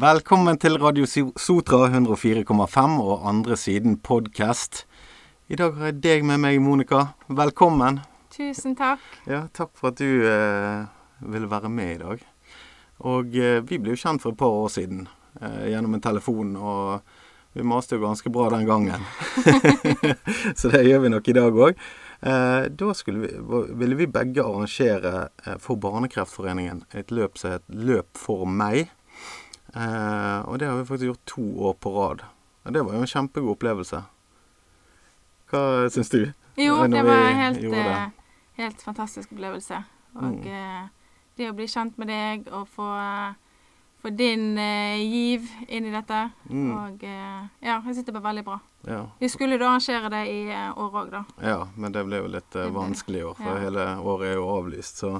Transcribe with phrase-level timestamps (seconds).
[0.00, 4.86] Velkommen til Radio Sotra 104,5 og andre siden podkast.
[5.52, 7.02] I dag har jeg deg med meg, Monica.
[7.28, 7.98] Velkommen.
[8.32, 9.02] Tusen takk.
[9.28, 10.86] Ja, takk for at du eh,
[11.20, 12.22] ville være med i dag.
[13.12, 15.02] Og eh, vi ble jo kjent for et par år siden
[15.36, 17.02] eh, gjennom en telefon, og
[17.52, 19.04] vi maste jo ganske bra den gangen.
[20.62, 21.82] Så det gjør vi nok i dag òg.
[22.20, 23.34] Eh, da vi,
[23.82, 28.88] ville vi begge arrangere eh, for Barnekreftforeningen et løp som het Løp for meg.
[29.74, 32.24] Eh, og det har vi faktisk gjort to år på rad.
[32.64, 34.02] Og det var jo en kjempegod opplevelse.
[35.50, 36.22] Hva syns du?
[36.60, 38.08] Jo, det var en helt, eh,
[38.60, 39.82] helt fantastisk opplevelse.
[40.18, 40.48] Og mm.
[40.50, 40.88] Eh,
[41.38, 42.90] det å bli kjent med deg og få
[44.02, 46.30] få din eh, giv inn i dette.
[46.50, 46.70] Mm.
[46.72, 48.58] Og eh, ja, jeg syns det ble veldig bra.
[48.88, 49.00] Ja.
[49.20, 51.24] Vi skulle da arrangere det i år òg, da.
[51.44, 53.64] Ja, men det ble jo litt eh, vanskelig i år, for ja.
[53.66, 55.02] hele året er jo avlyst.
[55.04, 55.18] Så.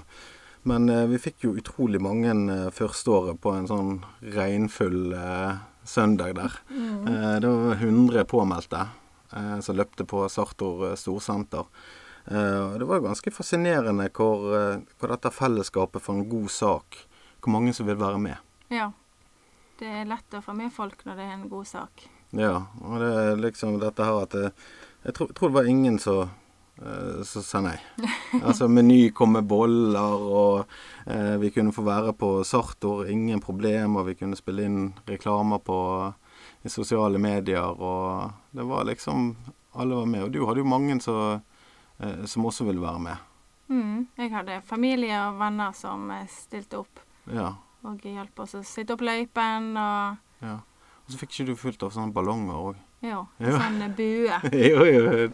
[0.63, 3.93] Men eh, vi fikk jo utrolig mange eh, førsteåret på en sånn
[4.35, 5.15] regnfull
[5.85, 6.59] søndag der.
[6.71, 7.07] Mm.
[7.41, 8.83] det var 100 påmeldte
[9.65, 11.65] som løpte på Sartor storsenter.
[12.27, 14.45] det var jo ganske fascinerende hvor,
[14.99, 16.99] hvor dette fellesskapet for en god sak
[17.41, 18.37] Hvor mange som vil være med.
[18.69, 18.91] Ja.
[19.79, 22.05] Det er lett å få med folk når det er en god sak.
[22.37, 26.29] Ja, og det er liksom dette her at Jeg tror, tror, det var ingen som
[26.83, 27.77] uh, sa nei.
[28.47, 30.65] altså Meny kom med boller, og
[31.07, 34.07] eh, vi kunne få være på Sartor, ingen problemer.
[34.09, 35.79] Vi kunne spille inn reklamer på
[36.63, 39.35] i sosiale medier, og det var liksom
[39.73, 40.25] Alle var med.
[40.25, 41.43] Og du hadde jo mange som,
[42.03, 43.17] eh, som også ville være med.
[43.71, 47.05] Mm, jeg hadde familie og venner som stilte opp.
[47.31, 47.53] Ja.
[47.87, 50.59] Og hjalp oss å sitte opp løypen og Ja.
[51.07, 52.77] Og så fikk ikke du fullt av sånne ballonger òg?
[53.01, 53.21] Ja.
[53.41, 54.41] Sånn bue.
[54.53, 55.29] jo, jo.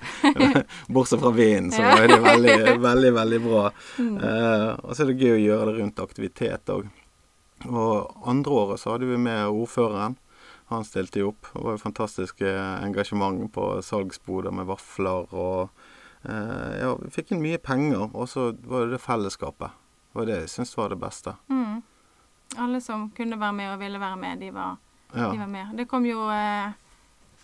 [0.87, 3.65] Bortsett fra vinden, så var det veldig, veldig, veldig bra.
[3.99, 4.15] Mm.
[4.23, 6.87] Eh, og så er det gøy å gjøre det rundt aktivitet òg.
[7.67, 10.17] Og andre året så hadde vi med ordføreren.
[10.71, 11.51] Han stilte jo opp.
[11.53, 15.69] Det var jo fantastisk eh, engasjement på salgsboder med vafler og
[16.23, 19.75] eh, Ja, vi fikk inn mye penger, og så var det det fellesskapet.
[20.11, 21.35] Det var det jeg syntes var det beste.
[21.51, 21.83] Mm.
[22.63, 24.79] Alle som kunne være med og ville være med, de var,
[25.13, 25.31] ja.
[25.33, 25.75] de var med.
[25.79, 26.75] Det kom jo eh,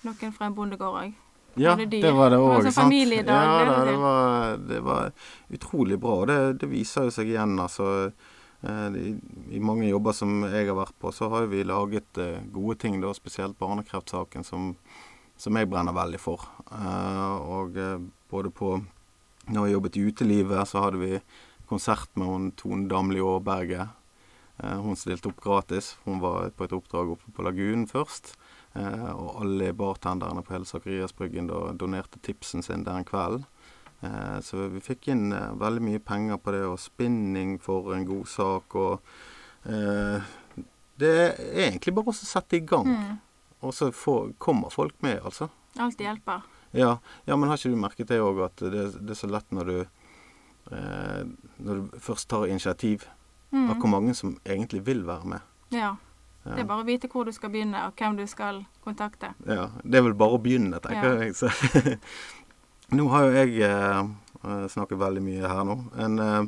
[0.07, 1.19] noen fra en bondegård òg.
[1.61, 2.69] Ja, det, det var det òg.
[2.73, 3.43] Familiedag.
[3.45, 5.11] Ja, det, var, det, var,
[5.53, 6.23] utrolig bra.
[6.23, 7.89] Og det, det viser jo seg igjen, altså.
[8.63, 9.15] Eh, I,
[9.59, 13.01] I mange jobber som jeg har vært på, så har vi laget eh, gode ting,
[13.05, 14.73] da, spesielt barnekreftsaken, som,
[15.37, 16.49] som jeg brenner veldig for.
[16.73, 17.81] Eh, og
[18.33, 18.81] både på
[19.51, 21.17] Når jeg jobbet i utelivet, så hadde vi
[21.67, 23.89] konsert med Tone Damli Aaberge.
[24.63, 25.97] Eh, hun stilte opp gratis.
[26.05, 28.35] Hun var på et oppdrag oppe på Lagunen først.
[28.73, 33.45] Eh, og alle bartenderne på hele Sakariasbryggen donerte tipsen sin den kvelden.
[34.01, 38.27] Eh, så vi fikk inn veldig mye penger på det, og spinning for en god
[38.31, 38.77] sak.
[38.77, 39.03] Og
[40.99, 42.89] det er egentlig bare å sette i gang.
[42.89, 43.21] Mm.
[43.63, 45.47] Og så får, kommer folk med, altså.
[45.79, 46.43] Alt hjelper.
[46.75, 46.97] Ja,
[47.29, 49.71] ja, men har ikke du merket det òg, at det, det, er så lett når
[49.71, 49.77] du,
[50.73, 51.21] eh,
[51.63, 53.07] når du først tar initiativ
[53.53, 53.69] Mm.
[53.71, 55.49] Av hvor mange som egentlig vil være med.
[55.77, 55.97] Ja.
[56.43, 59.31] Det er bare å vite hvor du skal begynne, og hvem du skal kontakte.
[59.47, 61.29] Ja, Det er vel bare å begynne, tenker ja.
[61.29, 61.37] jeg.
[61.39, 61.51] Så.
[62.99, 65.77] nå har jo jeg eh, snakket veldig mye her nå.
[65.95, 66.41] Men eh,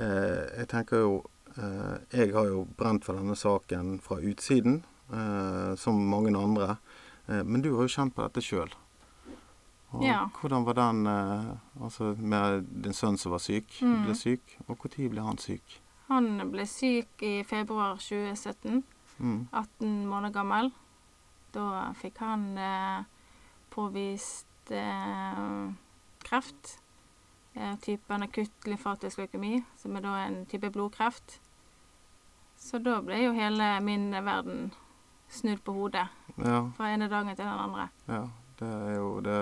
[0.00, 1.12] eh, jeg tenker jo
[1.58, 4.80] eh, Jeg har jo brent for denne saken fra utsiden,
[5.12, 6.78] eh, som mange andre.
[7.28, 8.72] Eh, men du har jo kjent på dette sjøl.
[10.02, 10.24] Ja.
[10.40, 14.00] Hvordan var den altså med din sønn som var syk, mm.
[14.08, 14.56] ble syk?
[14.66, 15.76] Og når ble han syk?
[16.08, 18.82] Han ble syk i februar 2017.
[19.18, 19.48] Mm.
[19.52, 20.70] 18 måneder gammel.
[21.54, 23.04] Da fikk han eh,
[23.74, 25.70] påvist eh,
[26.24, 26.78] kreft.
[27.54, 31.38] Eh, typen akutt lymfatisk leukemi, som er da en type blodkreft.
[32.58, 34.72] Så da ble jo hele min verden
[35.30, 36.08] snudd på hodet.
[36.38, 36.64] Ja.
[36.76, 37.88] Fra ene dagen til den andre.
[38.08, 38.24] Ja,
[38.58, 39.38] det er jo det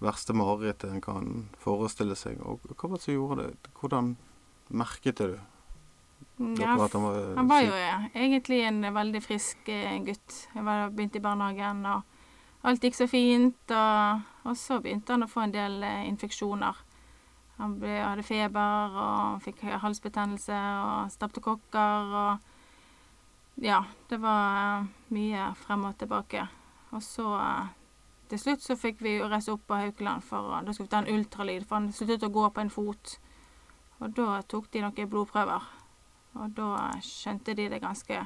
[0.00, 1.30] verste marerittet en kan
[1.60, 2.40] forestille seg.
[2.40, 3.72] Og hva var det som gjorde det?
[3.80, 4.14] Hvordan
[4.68, 5.38] merket det du?
[6.40, 10.36] Ja, han, var, han var jo ja, egentlig en veldig frisk eh, gutt.
[10.54, 13.74] Jeg var begynt i barnehagen, og alt gikk så fint.
[13.76, 16.78] Og, og så begynte han å få en del eh, infeksjoner.
[17.60, 22.48] Han ble, hadde feber og fikk halsbetennelse og staptokokker og
[23.60, 26.46] Ja, det var mye frem og tilbake.
[26.96, 27.26] Og så
[28.30, 31.18] til slutt så fikk vi reise opp på Haukeland, for da skulle vi ta en
[31.18, 33.18] ultralyd, for han sluttet å gå på en fot.
[34.00, 35.68] Og da tok de noen blodprøver.
[36.38, 38.20] Og da skjønte de det ganske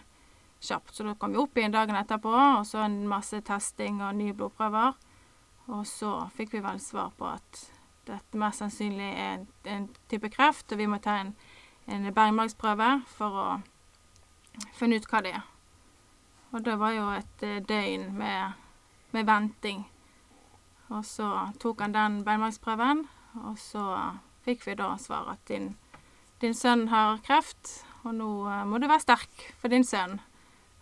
[0.60, 0.94] kjapt.
[0.94, 4.34] Så da kom vi opp igjen dagen etterpå, og så en masse testing og nye
[4.36, 4.96] blodprøver.
[5.72, 7.62] Og så fikk vi vel svar på at
[8.04, 11.32] dette mest sannsynlig er en, en type kreft, og vi må ta en,
[11.88, 13.48] en bergmagsprøve for å
[14.76, 15.46] finne ut hva det er.
[16.54, 18.60] Og det var jo et eh, døgn med,
[19.16, 19.86] med venting.
[20.92, 21.30] Og så
[21.60, 23.06] tok han den bergmagsprøven,
[23.42, 23.86] og så
[24.44, 25.72] fikk vi da svar at din,
[26.44, 30.18] din sønn har kreft, og nå eh, må du være sterk for din sønn.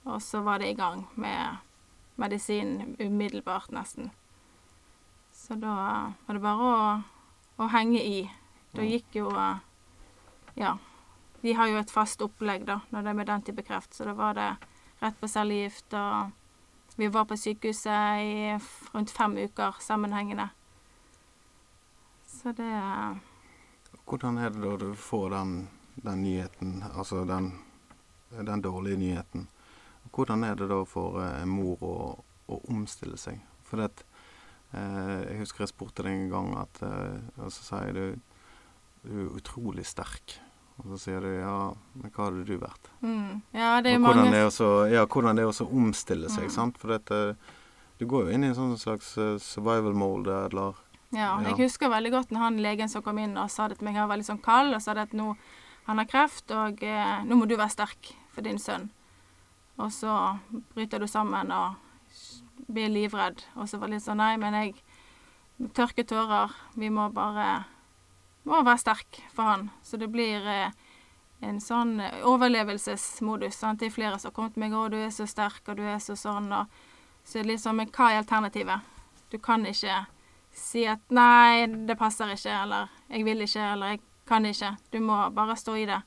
[0.05, 1.63] Og så var det i gang med
[2.21, 4.11] medisin umiddelbart, nesten.
[5.33, 5.75] Så da
[6.27, 6.79] var det bare å,
[7.63, 8.23] å henge i.
[8.75, 9.61] Da gikk jo eh,
[10.59, 10.77] Ja.
[11.43, 14.05] Vi har jo et fast opplegg da, når det er med den type kreft, så
[14.07, 14.51] da var det
[15.01, 15.91] rett på cellegift.
[15.91, 18.35] Og vi var på sykehuset i
[18.93, 20.53] rundt fem uker sammenhengende.
[22.31, 22.71] Så det
[24.07, 25.53] Hvordan er det da du får den,
[25.95, 27.53] den nyheten, altså den,
[28.31, 29.49] den, dårlige nyheten?
[30.13, 31.97] Hvordan er det da for en mor å,
[32.53, 33.41] å omstille seg?
[33.69, 34.05] For det,
[34.73, 38.05] eh, jeg husker jeg spurte deg en gang, at, eh, og så sier du
[39.03, 40.37] du er utrolig sterk.
[40.81, 41.57] Og så sier du ja,
[41.99, 42.91] men hva hadde du vært?
[43.03, 43.43] Mm.
[43.55, 46.47] Ja, det er og hvordan mange det også, Ja, hvordan det er å omstille seg,
[46.49, 46.55] mm.
[46.55, 46.79] sant.
[46.81, 47.19] For dette,
[47.99, 50.79] du går jo inn i en sånn slags uh, survival mode, eller
[51.13, 53.85] ja, jeg husker veldig godt når han legen som kom inn og sa det til
[53.85, 55.35] meg, han var veldig sånn kald, og sa det at nå
[55.85, 58.91] han har kreft, og eh, nå må du være sterk for din sønn.
[59.83, 60.39] Og så
[60.75, 61.75] bryter du sammen og
[62.69, 63.43] blir livredd.
[63.57, 66.55] Og så var det litt sånn Nei, men jeg tørker tårer.
[66.79, 67.65] Vi må bare
[68.45, 69.69] må være sterk for han.
[69.83, 70.71] Så det blir eh,
[71.43, 71.97] en sånn
[72.27, 73.59] overlevelsesmodus.
[73.59, 73.81] Sant?
[73.83, 75.83] Det er flere som har kommet til meg 'Å, du er så sterk, og du
[75.83, 76.67] er så sånn', og
[77.25, 78.81] så er det liksom Men hva er alternativet?
[79.31, 80.07] Du kan ikke
[80.53, 84.77] si at 'nei, det passer ikke', eller 'jeg vil ikke', eller 'jeg kan ikke'.
[84.93, 86.03] Du må bare stå i det.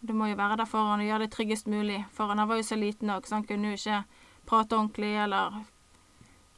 [0.00, 2.06] Du må jo være der for han og gjøre det tryggest mulig.
[2.12, 4.04] For han var jo så liten òg, så han kunne jo ikke
[4.46, 5.64] prate ordentlig eller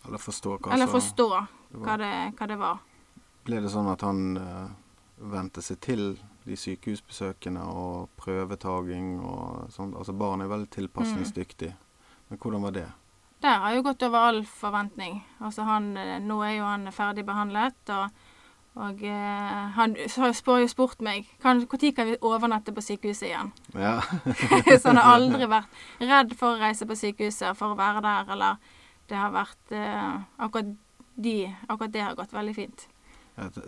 [0.06, 2.78] Eller forstå hva, eller forstå hva, det, hva det var.
[3.44, 4.68] Ble det sånn at han uh
[5.16, 6.04] vente seg til
[6.44, 9.94] de sykehusbesøkene og prøvetaging og sånn.
[9.96, 11.70] Altså barn er veldig tilpasningsdyktig.
[12.28, 12.86] Men hvordan var det?
[13.44, 15.20] Der har jo gått over all forventning.
[15.40, 18.10] Altså han, eh, nå er jo han ferdig behandlet, og,
[18.74, 23.52] og eh, han har jo spurt meg når kan vi overnatte på sykehuset igjen.
[23.74, 24.00] Ja.
[24.80, 28.32] så han har aldri vært redd for å reise på sykehuset for å være der,
[28.34, 28.80] eller
[29.10, 30.74] det har vært eh, akkurat,
[31.14, 31.36] de,
[31.68, 32.88] akkurat det har gått veldig fint.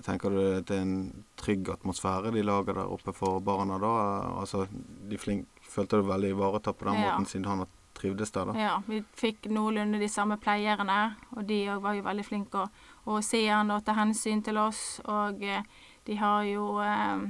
[0.07, 3.95] Tenker du det er en trygg atmosfære de lager der oppe for barna da?
[4.43, 4.67] Altså,
[5.11, 7.11] de flink, Følte du veldig ivaretatt på den ja.
[7.11, 8.55] måten siden han har trivdes der, da?
[8.61, 12.69] Ja, vi fikk noenlunde de samme pleierne, og de var jo veldig flinke å,
[13.07, 15.01] å se han og ta hensyn til oss.
[15.07, 15.63] Og eh,
[16.07, 17.29] de har jo eh,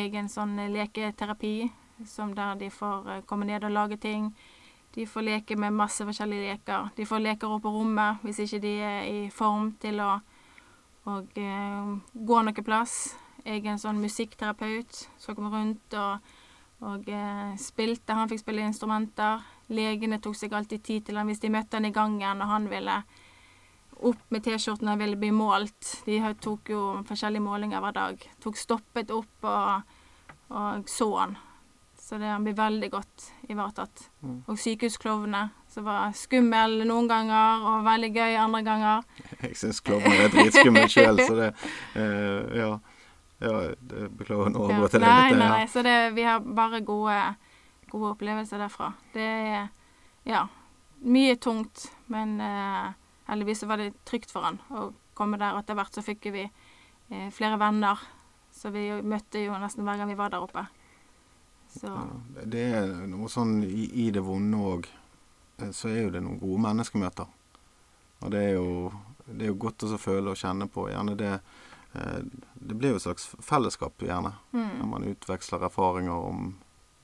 [0.00, 1.68] egen sånn leketerapi
[2.06, 4.32] som der de får eh, komme ned og lage ting.
[4.94, 6.90] De får leke med masse forskjellige leker.
[6.96, 10.16] De får leker opp på rommet hvis ikke de er i form til å
[11.08, 13.14] og eh, gå noe plass.
[13.44, 16.26] Jeg er en sånn musikkterapeut som kom rundt og,
[16.84, 18.16] og eh, spilte.
[18.16, 19.44] Han fikk spille instrumenter.
[19.72, 22.68] Legene tok seg alltid tid til han hvis de møtte han i gangen og han
[22.68, 22.98] ville
[24.06, 26.02] opp med T-skjortene ville bli målt.
[26.06, 28.24] De tok jo forskjellige målinger hver dag.
[28.42, 29.94] Tok stoppet opp og,
[30.54, 31.38] og så han.
[32.08, 34.10] Så det, han blir veldig godt ivaretatt.
[34.20, 34.36] Mm.
[34.48, 39.02] Og sykehusklovnene, som var skummel noen ganger og veldig gøy andre ganger.
[39.42, 41.50] Jeg syns klovner er dritskummel sjøl, så det
[41.98, 42.70] uh, Ja.
[43.44, 43.58] ja
[44.16, 45.10] beklager nå gå til det.
[45.10, 47.18] Nei, nei, så det, vi har bare gode,
[47.90, 48.94] gode opplevelser derfra.
[49.12, 49.28] Det
[49.58, 49.68] er
[50.24, 50.46] ja,
[51.04, 52.96] mye tungt, men uh,
[53.28, 55.54] heldigvis var det trygt for han å komme der.
[55.54, 58.00] Og etter hvert så fikk vi eh, flere venner,
[58.54, 60.66] så vi møtte jo nesten hver gang vi var der oppe.
[61.82, 62.06] Ja,
[62.48, 64.88] det er noe sånn i, i det vonde òg,
[65.60, 67.28] eh, så er jo det noen gode menneskemøter.
[68.24, 68.92] Og det er jo,
[69.26, 70.88] det er jo godt å føle og kjenne på.
[70.90, 72.22] Gjerne det eh,
[72.54, 74.32] Det blir jo et slags fellesskap, gjerne.
[74.52, 74.72] Mm.
[74.80, 76.48] Når man utveksler erfaringer om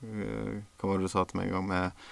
[0.03, 2.09] uh, Hva var det du sa til meg en gang, med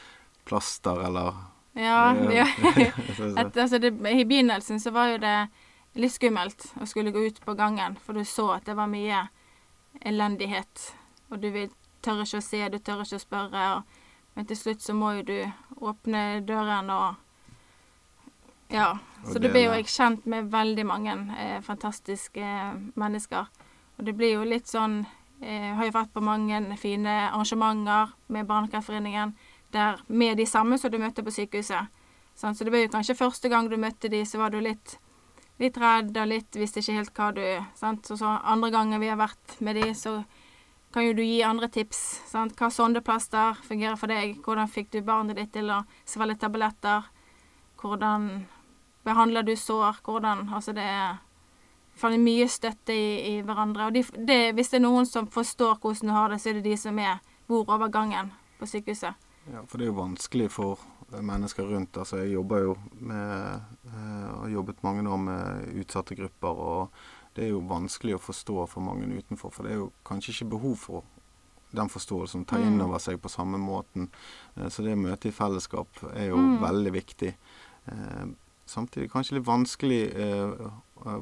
[0.48, 1.36] plaster eller
[1.74, 2.15] Ja.
[2.32, 2.48] ja.
[3.39, 5.38] At, altså det, I begynnelsen så var jo det
[5.94, 9.27] litt skummelt å skulle gå ut på gangen, for du så at det var mye
[10.01, 10.94] elendighet.
[11.30, 11.50] Og du
[12.01, 13.65] tør ikke å se, du tør ikke å spørre.
[13.77, 14.00] Og,
[14.34, 15.38] men til slutt så må jo du
[15.82, 17.22] åpne døren og
[18.74, 18.98] Ja.
[19.24, 23.46] Så da blir jo jeg kjent med veldig mange eh, fantastiske eh, mennesker.
[23.98, 25.03] Og det blir jo litt sånn
[25.39, 29.36] eh, har jo vært på mange fine arrangementer med Barnekreftforeningen
[29.74, 31.89] der med de samme som du møtte på sykehuset.
[32.34, 34.98] Sånn, så det var jo kanskje første gang du møtte de, så var du litt
[35.62, 37.44] litt redd og litt visste ikke helt hva du
[38.18, 40.24] så andre ganger vi har vært med de, så
[40.94, 42.00] kan jo du gi andre tips.
[42.30, 42.56] Sant?
[42.58, 44.38] Hva sondeplaster fungerer for deg?
[44.46, 47.08] Hvordan fikk du barnet ditt til å svelge tabletter?
[47.82, 48.46] Hvordan
[49.06, 50.03] behandler du sår?
[50.06, 51.18] Hvordan Altså, det er
[51.98, 53.89] faller mye støtte i, i hverandre.
[53.89, 56.60] Og de, det, hvis det er noen som forstår hvordan du har det, så er
[56.60, 59.18] det de som er bor over gangen på sykehuset.
[59.52, 60.80] Ja, for det er jo vanskelig for
[61.14, 61.98] mennesker rundt.
[62.00, 63.60] Altså, jeg jobber jo med
[63.90, 68.68] eh, har jobbet mange år med utsatte grupper, og det er jo vanskelig å forstå
[68.72, 69.52] for mange utenfor.
[69.54, 71.04] For det er jo kanskje ikke behov for
[71.74, 72.86] den forståelsen, ta inn mm.
[72.86, 74.10] over seg på samme måten.
[74.56, 76.58] Eh, så det å møte i fellesskap er jo mm.
[76.64, 77.34] veldig viktig.
[77.92, 78.26] Eh,
[78.70, 80.68] samtidig kanskje litt vanskelig eh,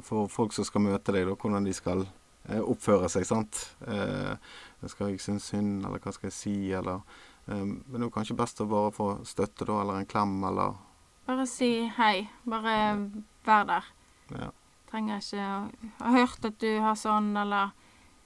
[0.06, 2.06] for folk som skal møte deg, da, hvordan de skal
[2.42, 3.22] oppføre seg.
[3.22, 3.58] sant?
[4.90, 7.04] Skal jeg synes synd, eller hva skal jeg si, eller
[7.46, 10.78] Men det er kanskje best å bare få støtte, da, eller en klem, eller
[11.26, 12.26] Bare si hei.
[12.50, 12.74] Bare
[13.46, 13.88] vær der.
[14.34, 14.48] Ja.
[14.90, 17.70] Trenger ikke å ha hørt at du har sånn, eller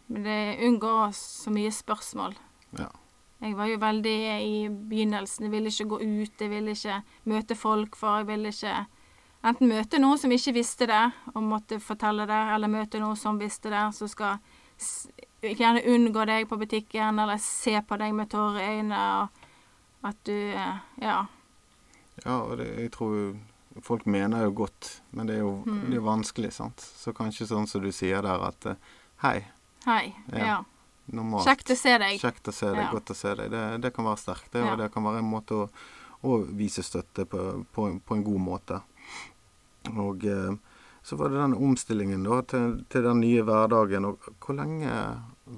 [0.06, 2.36] men det unngår så mye spørsmål.
[2.78, 2.90] Ja.
[3.42, 5.46] Jeg var jo veldig i begynnelsen.
[5.46, 8.76] Jeg ville ikke gå ut, jeg ville ikke møte folk, for jeg ville ikke
[9.46, 11.02] enten møte noen som ikke visste det,
[11.34, 14.38] og måtte fortelle det, eller møte noen som visste det, som skal
[15.42, 20.22] gjerne unngå deg på butikken, eller se på deg med tårer i øynene, og at
[20.24, 20.36] du
[21.02, 21.26] Ja.
[22.24, 23.36] Ja, og det, jeg tror
[23.84, 25.90] folk mener jo godt, men det er jo mm.
[25.90, 26.80] det er vanskelig, sant.
[26.80, 28.78] Så kanskje sånn som du sier der, at eh,
[29.20, 29.44] hei,
[29.86, 30.16] Hei.
[30.32, 30.46] Ja.
[30.46, 30.56] ja.
[31.46, 32.16] Kjekt å se deg.
[32.18, 32.80] Kjekt å se deg.
[32.82, 32.88] Ja.
[32.90, 33.52] Godt å se deg.
[33.52, 34.64] Det, det kan være sterkt, det.
[34.64, 34.72] Ja.
[34.72, 35.66] Og det kan være en måte å,
[36.26, 38.80] å vise støtte på, på, på, en god måte.
[39.94, 40.75] Og eh,
[41.06, 44.08] så var det den omstillingen da til, til, den nye hverdagen.
[44.08, 44.90] Og hvor lenge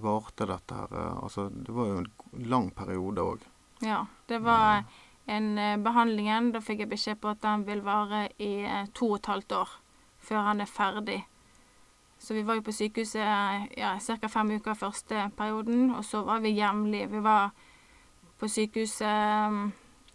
[0.02, 0.90] varte dette her?
[1.22, 2.08] Altså, det var jo en
[2.52, 3.46] lang periode òg.
[3.80, 4.02] Ja.
[4.28, 4.82] Det var
[5.24, 6.50] en uh, behandlingen.
[6.52, 9.56] Da fikk jeg beskjed på at den vil vare i uh, to og et halvt
[9.62, 9.72] år
[10.28, 11.22] før han er ferdig.
[12.20, 14.28] Så vi var jo på sykehuset ja, ca.
[14.28, 17.06] fem uker første perioden, og så var vi jevnlig.
[17.08, 17.54] Vi var
[18.36, 19.64] på sykehuset mm,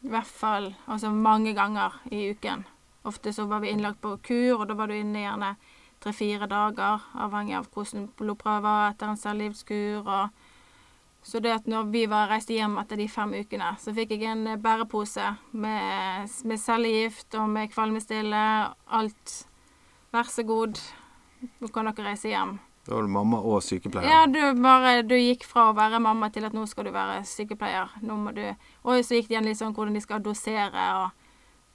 [0.06, 2.68] i hvert fall altså mange ganger i uken.
[3.04, 5.54] Ofte så var vi innlagt på kur, og da var du inne gjerne
[6.04, 10.10] tre-fire dager, avhengig av hvordan blodprøver var etter en cellegiftkur.
[11.24, 14.28] så det at når vi var reiste hjem etter de fem ukene, så fikk jeg
[14.28, 18.44] en bærepose med, med cellegift og med kvalmestille.
[18.88, 19.48] Alt.
[20.12, 20.80] Vær så god.
[21.60, 22.58] Nå kan dere reise hjem.
[22.84, 24.10] Da var du mamma og sykepleier?
[24.10, 27.22] Ja, du, bare, du gikk fra å være mamma til at nå skal du være
[27.28, 27.96] sykepleier.
[28.04, 28.44] Nå må du
[28.84, 31.23] Og så gikk det igjen litt sånn hvordan de skal dosere, og,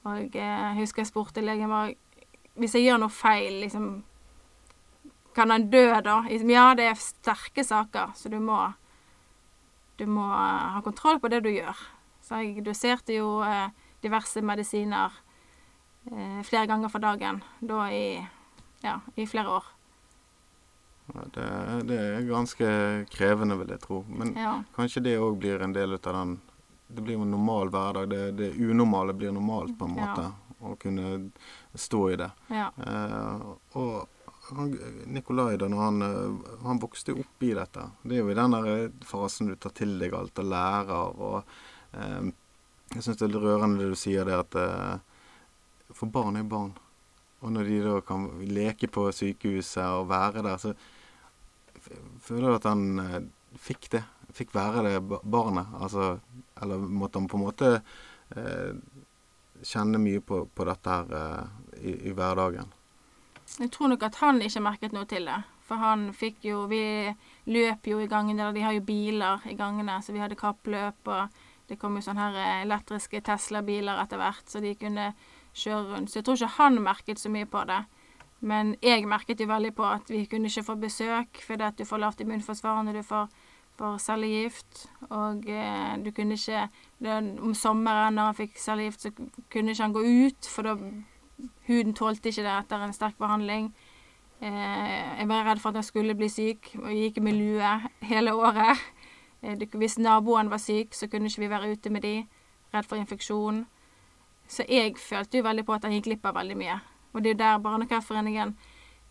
[0.06, 1.96] og eh, jeg husker jeg spurte legen bare
[2.58, 3.88] Hvis jeg gjør noe feil, liksom
[5.34, 6.20] Kan han dø da?
[6.30, 8.72] Ja, det er sterke saker, så du må
[9.98, 11.74] Du må uh, ha kontroll på det du gjør.
[12.22, 13.66] Så jeg doserte jo uh,
[14.02, 15.24] diverse medisiner
[16.46, 18.22] flere ganger for dagen da i
[18.80, 19.64] ja, i flere år.
[21.14, 21.48] Ja, det,
[21.88, 22.68] det, er ganske
[23.12, 24.02] krevende, vil jeg tro.
[24.08, 24.58] Men ja.
[24.76, 26.36] kanskje det òg blir en del av den
[26.88, 28.08] Det blir jo en normal hverdag.
[28.10, 30.28] Det, det unormale blir normalt, på en måte.
[30.58, 31.10] Å kunne
[31.78, 32.30] stå i det.
[32.50, 33.42] Eh,
[33.78, 34.08] og
[34.48, 34.72] han,
[35.06, 38.68] Nikolai, da han, eh, han vokste opp i dette Det er jo i den der
[38.72, 41.20] eh, fasen du tar til deg alt og lærer.
[41.28, 41.42] og
[41.92, 42.30] eh,
[42.96, 44.98] Jeg syns det er rørende det du sier, det at eh,
[45.92, 46.72] For barn er barn.
[47.44, 50.72] Og når de da kan leke på sykehuset og være der, så
[52.24, 53.20] føler du at han eh,
[53.62, 54.02] fikk det.
[54.34, 55.66] Fikk være det barnet.
[55.80, 56.18] Altså
[56.62, 57.70] Eller måtte han på en måte
[58.36, 58.74] eh,
[59.62, 61.44] kjenne mye på, på dette her eh,
[61.80, 62.72] i, i, hverdagen.
[63.58, 65.38] Jeg tror nok at han ikke merket noe til det.
[65.68, 66.82] For han fikk jo Vi
[67.52, 68.52] løp jo i gangene.
[68.52, 71.08] De har jo biler i gangene, så vi hadde kappløp.
[71.08, 75.12] Og det kom jo sånne her eh, elektriske Tesla-biler etter hvert, så de kunne
[75.54, 76.10] kjøre rundt.
[76.10, 77.82] Så jeg tror ikke han merket så mye på det.
[78.40, 81.84] Men jeg merket jo veldig på at vi kunne ikke få besøk fordi at du
[81.88, 83.26] får lavt immunforsvar når du får,
[83.78, 84.86] får cellegift.
[85.10, 86.68] Og eh, du kunne ikke
[86.98, 89.12] det, Om sommeren når han fikk cellegift, så
[89.50, 90.76] kunne ikke han gå ut, for da
[91.68, 93.70] huden tålte ikke det etter en sterk behandling.
[94.40, 97.72] Eh, jeg var redd for at han skulle bli syk, og gikk med lue
[98.10, 98.84] hele året.
[99.42, 102.26] Eh, hvis naboen var syk, så kunne ikke vi være ute med de.
[102.74, 103.66] Redd for infeksjon.
[104.48, 106.78] Så jeg følte jo veldig på at han gikk glipp av veldig mye.
[107.12, 108.56] Og det er jo der Barnekreftforeningen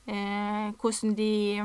[0.07, 1.59] eh, Hvordan de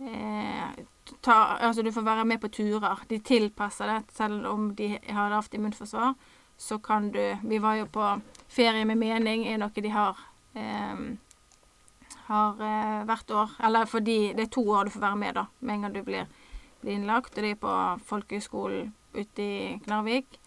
[0.00, 0.84] eh,
[1.20, 3.04] tar Altså, du får være med på turer.
[3.08, 6.14] De tilpasser det, selv om de har lavt immunforsvar.
[6.56, 10.18] Så kan du Vi var jo på Ferie med mening, er noe de har
[10.54, 11.16] eh,
[12.26, 13.50] har eh, hvert år.
[13.64, 16.02] Eller fordi det er to år du får være med, da, med en gang du
[16.02, 16.26] blir,
[16.80, 17.36] blir innlagt.
[17.36, 17.74] Og det er på
[18.08, 20.40] folkehøgskolen ute i Knarvik.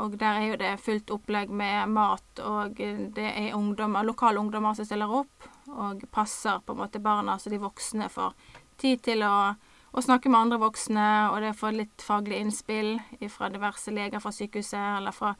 [0.00, 4.72] Og der er jo det fullt opplegg med mat, og det er ungdommer, lokale ungdommer
[4.72, 8.32] som stiller opp og passer på en måte barna, så de voksne får
[8.80, 9.52] tid til å,
[9.92, 12.94] å snakke med andre voksne, og det får litt faglig innspill
[13.32, 15.34] fra diverse leger fra sykehuset eller fra,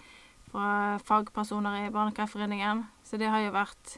[0.50, 2.84] fra fagpersoner i Barnekreftforeningen.
[3.08, 3.96] Så det har jo vært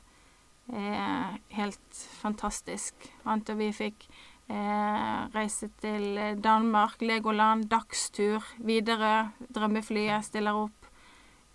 [0.70, 3.11] eh, helt fantastisk.
[3.26, 4.06] Og vi fikk
[4.49, 10.88] Eh, reise til Danmark, Legoland, dagstur, Widerøe, drømmeflyet stiller opp.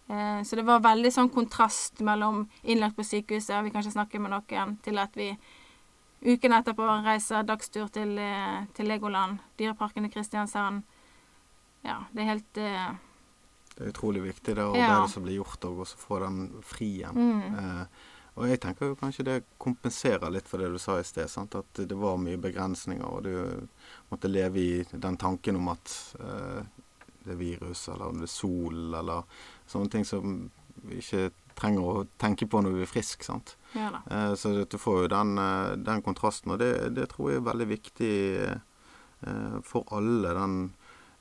[0.10, 4.20] Eh, så det var veldig sånn kontrast mellom innlagt på sykehuset, vi kan ikke snakke
[4.20, 5.36] med noen, til at vi
[6.22, 10.84] uken etterpå reiser dagstur til, eh, til Legoland, Dyreparken i Kristiansand.
[11.86, 12.96] Ja, det er helt uh,
[13.76, 15.06] Det er utrolig viktig det og ja.
[15.08, 17.16] som blir gjort, og å få den frien.
[17.16, 17.56] Mm.
[17.56, 18.10] Uh,
[18.40, 21.28] og jeg tenker jo kanskje det kompenserer litt for det du sa i sted.
[21.32, 21.56] Sant?
[21.56, 23.68] At det var mye begrensninger, og du
[24.12, 26.62] måtte leve i den tanken om at uh,
[27.24, 30.38] det er virus, eller om det er sol, eller sånne ting som
[30.96, 33.24] ikke trenger å tenke på når vi er frisk.
[33.28, 33.56] sant?
[33.76, 37.42] Ja, eh, så du får jo den, eh, den kontrasten, og det, det, tror jeg
[37.42, 40.36] er veldig viktig eh, for alle.
[40.40, 40.62] den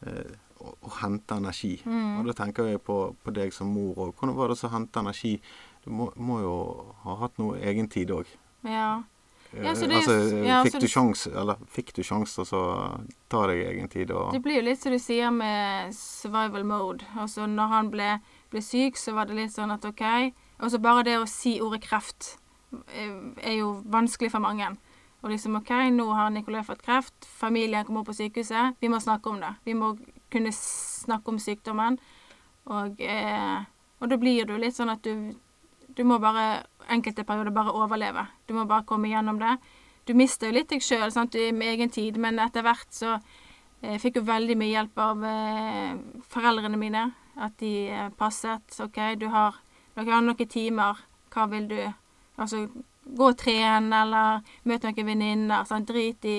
[0.07, 1.77] eh, å, å, hente energi.
[1.87, 2.21] Mm.
[2.21, 3.95] Og da tenker jeg på, på deg som mor.
[3.95, 5.37] og Hvordan var det å hente energi
[5.85, 6.57] du må, må jo
[7.05, 8.29] ha hatt noe egen tid òg.
[8.67, 9.05] Ja.
[9.57, 12.65] Ja, det, altså, ja, fikk, du sjans, eller, fikk du sjans til å
[13.33, 14.11] ta deg egen tid?
[14.13, 17.09] Og det blir jo litt som du sier med survival mode.
[17.17, 18.11] Altså når han ble,
[18.53, 20.05] ble, syk, så var det litt sånn at OK.
[20.59, 22.37] Og så bare det å si ordet kreft
[22.93, 24.71] eh, er jo vanskelig for mange.
[25.23, 29.01] Og liksom OK, nå har Nicolai fått kreft, familien kommer opp på sykehuset, vi må
[29.03, 29.53] snakke om det.
[29.67, 29.97] Vi må
[30.31, 31.99] kunne snakke om sykdommen.
[32.69, 33.59] Og, eh,
[33.99, 35.35] og da blir jo litt sånn at du
[35.99, 36.63] du må bare
[36.95, 38.23] enkelte perioder bare overleve.
[38.47, 39.57] Du må bare komme gjennom det.
[40.07, 43.17] Du mister jo litt deg sjøl i egen tid, men etter hvert så
[43.83, 45.97] eh, fikk jo veldig mye hjelp av eh,
[46.31, 47.03] foreldrene mine.
[47.39, 48.81] At de passet.
[48.83, 49.59] OK, du har,
[49.95, 51.05] dere har noen timer.
[51.33, 51.81] Hva vil du?
[52.39, 52.67] Altså
[53.09, 55.65] gå og trene, eller møte noen venninner.
[55.69, 56.39] Sånn, drit i,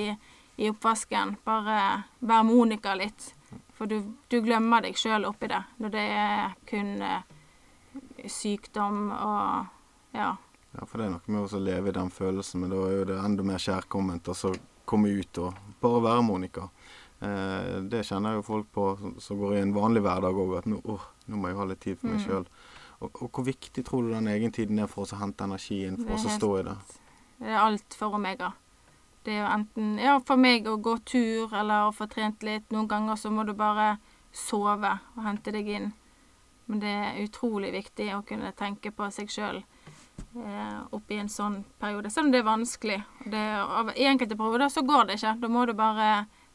[0.57, 1.37] i, oppvasken.
[1.45, 1.79] Bare
[2.19, 3.33] vær Monica litt.
[3.77, 7.21] For du, du glemmer deg sjøl oppi det når det er kun eh,
[8.27, 10.33] sykdom og ja.
[10.75, 13.07] Ja, for det er noe med å leve i den følelsen, men da er jo
[13.09, 14.51] det enda mer kjærkomment å
[14.89, 16.67] komme ut og bare være Monica.
[17.19, 18.85] Eh, det kjenner jo folk på
[19.19, 21.83] som går i en vanlig hverdag òg, at nå, oh, nå, må jeg ha litt
[21.83, 22.25] tid for meg mm.
[22.27, 22.47] sjøl.
[22.99, 26.15] Og, og, hvor viktig tror du den egentiden er for oss å hente energien, for
[26.15, 26.75] oss å stå i det?
[27.39, 28.53] Det er alt for omega.
[29.23, 32.69] Det er jo enten ja, for meg å gå tur eller å få trent litt.
[32.71, 33.97] Noen ganger så må du bare
[34.35, 35.91] sove og hente deg inn.
[36.69, 41.63] Men det er utrolig viktig å kunne tenke på seg sjøl eh, oppi en sånn
[41.81, 42.11] periode.
[42.13, 42.99] Selv om det er vanskelig.
[43.25, 45.35] Det, av, enkelte perioder så går det ikke.
[45.41, 46.09] Da må du bare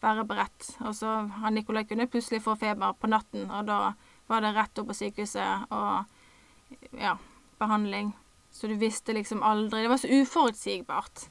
[0.05, 0.69] være beredt.
[0.85, 3.95] Og så har Nikolai kunne plutselig få feber på natten, og da
[4.31, 7.17] var det rett opp på sykehuset og ja,
[7.61, 8.12] behandling.
[8.55, 11.25] Så du visste liksom aldri Det var så uforutsigbart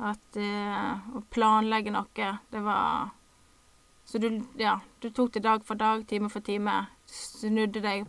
[0.00, 3.12] at eh, å planlegge noe, det var
[4.08, 8.08] Så du, ja, du tok det dag for dag, time for time snudde deg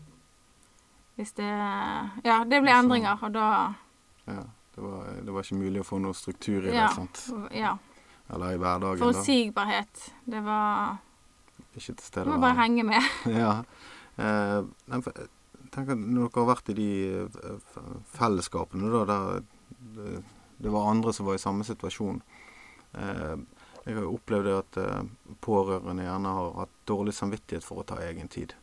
[1.19, 1.51] hvis det
[2.25, 3.45] Ja, det ble endringer, og da
[4.25, 4.47] Ja.
[4.71, 7.51] Det var, det var ikke mulig å få noe struktur i ja, det, sant?
[7.51, 7.73] Ja.
[8.31, 8.99] Eller i hverdagen.
[9.01, 10.13] Forutsigbarhet.
[10.25, 10.97] Det var
[11.75, 12.29] Ikke til stede.
[12.29, 13.11] Må bare henge med.
[13.43, 13.53] ja.
[14.17, 14.99] Eh,
[15.71, 16.91] tenk at når dere har vært i de
[17.23, 17.79] eh,
[18.15, 19.43] fellesskapene, da, der
[19.95, 20.23] det,
[20.61, 22.21] det, var andre som var i samme situasjon
[22.93, 23.37] eh,
[23.87, 24.99] Jeg har opplevd at eh,
[25.43, 28.53] pårørende gjerne har hatt dårlig samvittighet for å ta egen tid.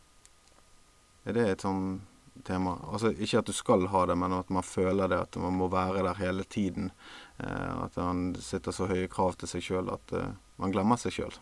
[1.27, 1.99] Er det et sånn
[2.47, 2.77] tema?
[2.87, 5.67] Altså Ikke at du skal ha det, men at man føler det, at man må
[5.71, 6.93] være der hele tiden.
[7.39, 11.15] Eh, at han sitter så høye krav til seg sjøl at eh, man glemmer seg
[11.15, 11.35] sjøl.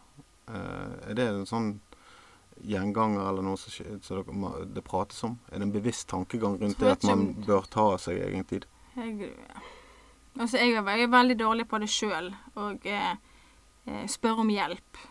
[0.47, 1.71] Eh, er det en sånn
[2.65, 5.37] gjenganger eller noe som, det, det prates om?
[5.49, 8.65] Er det en bevisst tankegang rundt det at man bør ta seg egen tid?
[8.97, 9.31] Jeg,
[10.37, 13.13] altså jeg er veldig dårlig på det sjøl, og eh,
[14.09, 15.01] spør om hjelp.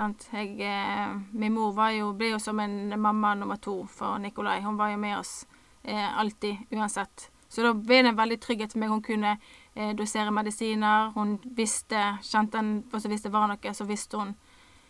[0.00, 4.60] Jeg, eh, min mor var jo, ble jo som en mamma nummer to for Nikolai.
[4.62, 5.46] Hun var jo med oss
[5.82, 7.30] eh, alltid, uansett.
[7.50, 8.92] Så da ble det en veldig trygghet for meg.
[8.94, 9.34] Hun kunne
[9.74, 11.12] eh, dosere medisiner.
[11.14, 14.34] Hun visste, kjente altså hvis det var noe, så visste hun.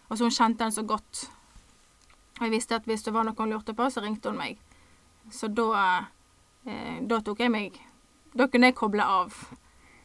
[0.08, 1.28] Og så hun kjente den så godt.
[2.38, 4.60] Og jeg visste at hvis det var noe hun lurte på, så ringte hun meg.
[5.30, 6.10] Så da,
[6.64, 7.76] eh, da tok jeg meg
[8.30, 9.34] Da kunne jeg koble av.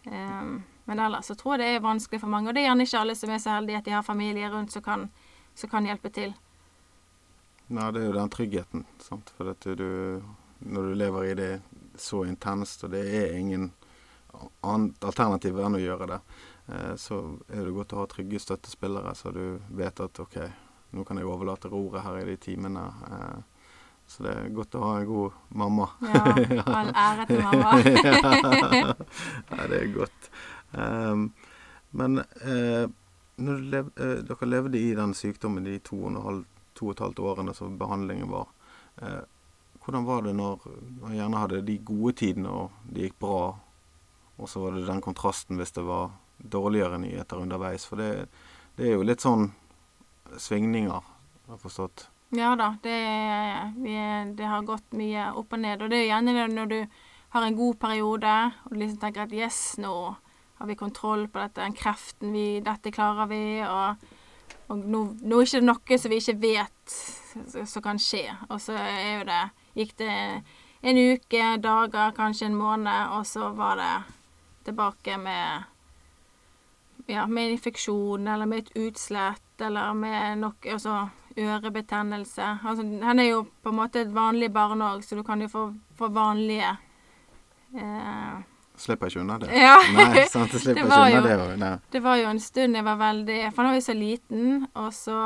[0.05, 2.49] Um, men ellers så tror jeg det er vanskelig for mange.
[2.49, 4.73] Og det er gjerne ikke alle som er så heldige at de har familie rundt
[4.73, 5.03] som kan,
[5.53, 6.33] som kan hjelpe til.
[7.67, 8.85] Nei, det er jo den tryggheten.
[9.01, 9.31] Sant?
[9.37, 10.21] For at du,
[10.59, 11.51] når du lever i det
[12.01, 13.71] så intenst, og det er ingen
[14.65, 16.19] annet alternativ enn å gjøre det,
[16.67, 20.39] eh, så er det godt å ha trygge støttespillere, så du vet at OK,
[20.95, 22.85] nå kan jeg overlate roret her i de timene.
[23.09, 23.43] Eh,
[24.07, 25.87] så det er godt å ha en god mamma.
[26.05, 27.71] Ja, all ære til mamma.
[29.49, 30.29] ja, det er godt.
[30.75, 31.29] Um,
[31.95, 32.85] men uh,
[33.39, 36.43] lev, uh, dere levde i den sykdommen de to og, halv,
[36.77, 38.51] to og et halvt årene som behandlingen var,
[39.01, 39.23] uh,
[39.85, 40.65] hvordan var det når
[41.01, 43.39] man gjerne hadde de gode tidene og det gikk bra,
[44.37, 47.85] og så var det den kontrasten hvis det var dårligere nyheter underveis.
[47.87, 48.27] For det,
[48.75, 49.49] det er jo litt sånn
[50.41, 51.13] svingninger,
[51.45, 52.07] har jeg forstått.
[52.35, 52.97] Ja da, det,
[53.77, 53.95] vi,
[54.35, 55.83] det, har gått mye opp og ned.
[55.85, 56.79] Og det er gjerne det når du
[57.35, 59.95] har en god periode og du liksom tenker at yes, nå
[60.55, 63.43] har vi kontroll på dette, den kreften vi Dette klarer vi.
[63.67, 64.05] Og,
[64.71, 66.99] og nå, nå er det ikke noe som vi ikke vet
[67.67, 68.25] som kan skje.
[68.49, 69.43] Og så er jo det
[69.75, 70.11] Gikk det
[70.87, 73.93] en uke, dager, kanskje en måned, og så var det
[74.65, 75.71] tilbake med
[77.05, 81.05] ja, med en infeksjon eller med et utslett eller med noe altså
[81.37, 82.57] ørebetennelse.
[82.63, 85.49] Altså, han er jo på en måte et vanlig barn òg, så du kan jo
[85.51, 85.63] få,
[85.99, 86.75] få vanlige
[87.75, 88.43] eh,
[88.75, 89.49] Slipper ikke unna det.
[89.55, 89.75] Ja.
[89.95, 91.83] Nei, sant, jeg slipper ikke unna det òg.
[91.91, 94.89] Det var jo en stund jeg var veldig For han var jo så liten, og
[94.95, 95.19] så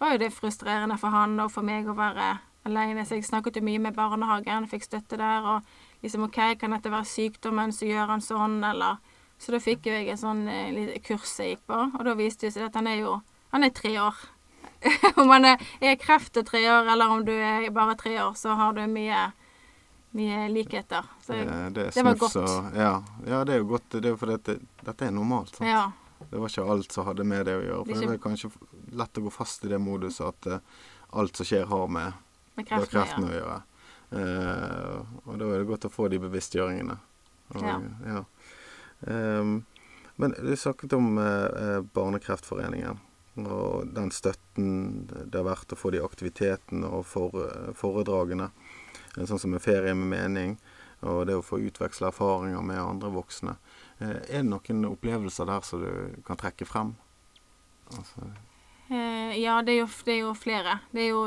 [0.00, 2.34] var jo det frustrerende for han og for meg å være
[2.68, 3.06] alene.
[3.08, 6.92] Så jeg snakket jo mye med barnehagen, fikk støtte der, og liksom OK, kan dette
[6.92, 9.00] være sykdommen som gjør han sånn, eller
[9.42, 10.44] Så da fikk jo jeg en sånn
[10.76, 13.16] lite kurs jeg gikk på, og da viste det seg at han er jo
[13.52, 14.16] Han er tre år.
[15.20, 18.32] om han er, er kreft og tre år, eller om du er bare tre år,
[18.38, 19.32] så har du mye
[20.12, 21.04] mye likheter.
[21.22, 22.36] Så det, det, det var godt.
[22.36, 23.04] Og, ja.
[23.26, 23.44] ja.
[23.44, 23.90] det er jo godt.
[23.90, 25.54] Det er jo fordi dette, dette er normalt.
[25.56, 25.68] sant?
[25.70, 25.86] Ja.
[26.30, 27.86] Det var ikke alt som hadde med det å gjøre.
[27.88, 28.50] For det, er kanskje
[29.00, 30.82] lett å gå fast i det moduset at uh,
[31.18, 32.20] alt som skjer, har med,
[32.58, 33.56] med kreften, kreften å gjøre.
[34.12, 36.98] Uh, og da er det godt å få de bevisstgjøringene.
[37.54, 37.78] Og, ja.
[38.08, 38.24] ja.
[39.08, 39.62] Um,
[40.20, 43.00] men du snakket om uh, Barnekreftforeningen
[43.40, 47.36] og den støtten det har vært å få de aktivitetene og for,
[47.76, 48.50] foredragene.
[49.16, 50.56] Sånn som en ferie med mening,
[51.00, 53.56] og det å få utveksle erfaringer med andre voksne.
[53.98, 56.94] Eh, er det noen opplevelser der som du kan trekke frem?
[57.92, 58.28] Altså.
[58.88, 60.78] Eh, ja, det er, jo, det er, jo, flere.
[60.92, 61.24] Det er jo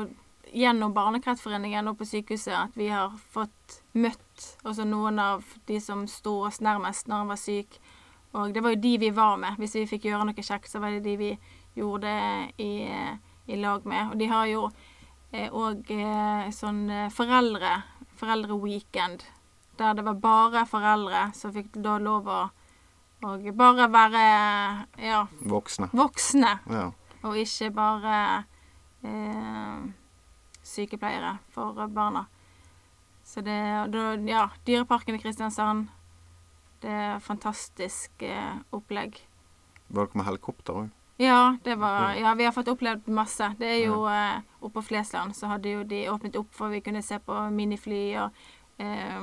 [0.54, 6.06] gjennom Barnekreftforeningen og på sykehuset at vi har fått møtt altså noen av de som
[6.12, 7.80] sto oss nærmest når han var syk.
[8.36, 9.56] Og det var jo de vi var med.
[9.60, 11.32] Hvis vi fikk gjøre noe kjekt, så var det de vi
[11.76, 12.12] gjorde
[12.60, 12.74] i,
[13.48, 14.12] i lag med.
[14.12, 14.68] Og de har jo
[15.36, 17.82] òg eh, eh, sånn eh, foreldre
[18.16, 19.26] foreldreweekend.
[19.80, 22.44] Der det var bare foreldre som fikk da lov å
[23.26, 24.24] og bare være
[25.02, 25.88] ja, voksne.
[25.96, 26.90] voksne ja.
[27.26, 28.18] Og ikke bare
[29.02, 29.86] eh,
[30.76, 32.26] sykepleiere for barna.
[33.26, 33.58] Så det
[34.30, 35.88] Ja, Dyreparken i Kristiansand.
[36.82, 39.18] Det er fantastisk eh, opplegg.
[39.90, 40.94] Var dere med helikopter òg?
[41.18, 43.48] Ja, det var, ja, vi har fått opplevd masse.
[43.58, 46.82] Det er jo eh, Oppe på Flesland så hadde jo de åpnet opp for vi
[46.84, 48.36] kunne se på minifly, og
[48.82, 49.22] eh,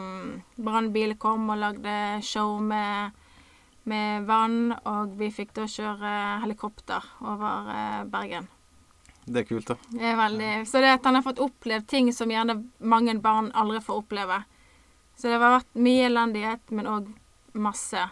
[0.57, 3.13] brannbil kom og lagde show med,
[3.85, 6.15] med, vann, og vi fikk da kjøre
[6.47, 8.49] helikopter over eh, Bergen.
[9.25, 9.77] Det er kult, da.
[9.91, 13.53] Det er veldig, så det at han har fått opplevd ting som gjerne mange barn
[13.55, 14.41] aldri får oppleve.
[15.15, 17.13] Så det har vært mye elendighet, men òg
[17.53, 18.09] masse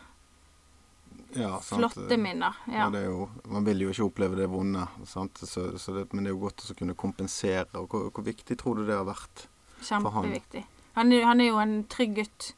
[1.33, 2.55] ja, Flotte minner.
[2.67, 2.91] Ja.
[2.93, 6.35] ja jo, man vil jo ikke oppleve det vonde, så, så det, men det er
[6.35, 7.69] jo godt å kunne kompensere.
[7.79, 9.47] Og hvor, hvor, viktig tror du det har vært
[9.79, 10.27] for han?
[10.27, 10.65] Kjempeviktig.
[10.99, 12.51] Han, han, er jo en trygg gutt.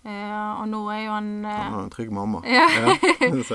[0.00, 2.40] Uh, og nå er jo han uh, Han er en trygg mamma.
[2.48, 2.64] Ja.
[2.72, 2.94] ja.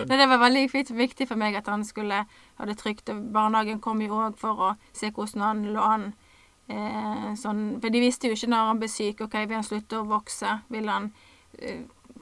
[0.05, 2.25] det var veldig viktig for meg at han skulle
[2.57, 3.11] ha det trygt.
[3.35, 6.07] Barnehagen kom jo òg for å se hvordan han lå an.
[6.67, 9.25] Eh, sånn, for de visste jo ikke når han ble syk.
[9.27, 10.59] OK, vil han slutte å vokse?
[10.73, 11.11] Vil han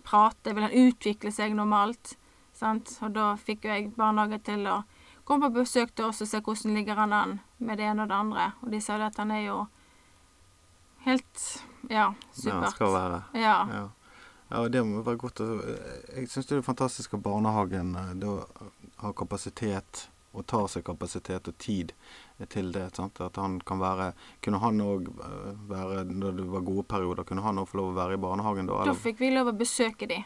[0.03, 0.53] prate?
[0.53, 2.15] Vil han utvikle seg normalt?
[2.53, 2.97] Sant?
[3.01, 4.81] Og da fikk jo jeg barnehage til å
[5.23, 8.11] komme på besøk til oss og se hvordan ligger han an med det ene og
[8.11, 8.51] det andre.
[8.61, 9.59] Og de sa at han er jo
[11.07, 11.43] helt
[11.89, 12.47] ja, supert.
[12.47, 13.21] Ja, han skal være.
[13.39, 13.57] Ja.
[13.71, 13.83] ja.
[14.53, 18.35] Ja, det må være godt Jeg syns det er fantastisk at barnehagen eh, da
[19.01, 21.93] har kapasitet, og tar seg kapasitet og tid
[22.49, 22.87] til det.
[22.97, 23.21] Sant?
[23.21, 24.11] At han kan være
[24.43, 27.91] Kunne han òg eh, være, når det var gode perioder, kunne han òg få lov
[27.93, 28.81] å være i barnehagen da?
[28.81, 28.93] Eller?
[28.93, 30.23] Da fikk vi lov å besøke de.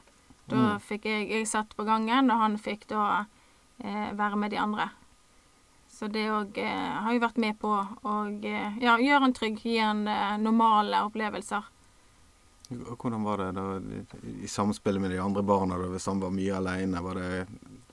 [0.48, 0.86] Da mm.
[0.88, 3.26] fikk jeg Jeg satt på gangen, og han fikk da
[3.84, 4.90] eh, være med de andre.
[5.98, 9.64] Så det òg eh, har jeg vært med på å eh, ja, gjøre han trygg,
[9.66, 11.74] gi han eh, normale opplevelser.
[12.70, 13.64] Hvordan var det da
[14.44, 17.02] i samspillet med de andre barna, da, hvis han var mye aleine?
[17.02, 17.46] Var det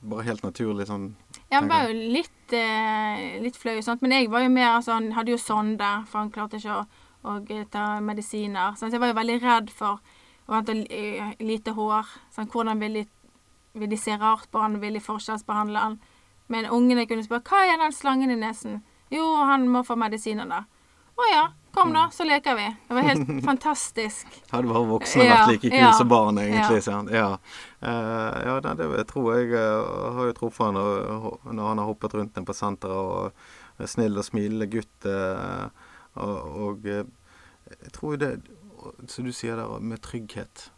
[0.03, 1.13] bare helt naturlig sånn
[1.55, 4.03] Ja, han var jo litt, eh, litt flau, sant.
[4.03, 6.85] Men jeg var jo mer altså, Han hadde jo sonde, for han klarte ikke å,
[7.31, 7.39] å
[7.71, 8.75] ta medisiner.
[8.75, 10.03] Så jeg var jo veldig redd for
[10.47, 12.09] og hadde eh, lite hår.
[12.35, 13.05] Sånn, hvordan vil de,
[13.79, 14.81] vil de, se rart på han?
[14.83, 15.99] Vil de forskjellsbehandle han?
[16.53, 18.83] Men ungene kunne spørre hva er den slangen i nesen?
[19.13, 20.65] Jo, han må få medisiner, da.
[21.15, 22.67] Å ja, kom da, så leker vi.
[22.89, 24.27] Det var helt fantastisk.
[24.51, 26.81] Hadde bare voksne vært like kule ja, som barn, egentlig.
[26.87, 27.31] Ja, ja.
[27.85, 32.15] Uh, ja det, det tror jeg uh, har jo truffet han når, han har hoppet
[32.17, 35.09] rundt den på senteret og snill og smilende gutt.
[35.09, 35.67] Uh,
[36.15, 38.33] og, og jeg tror jo det
[39.11, 40.69] som du sier der, med trygghet.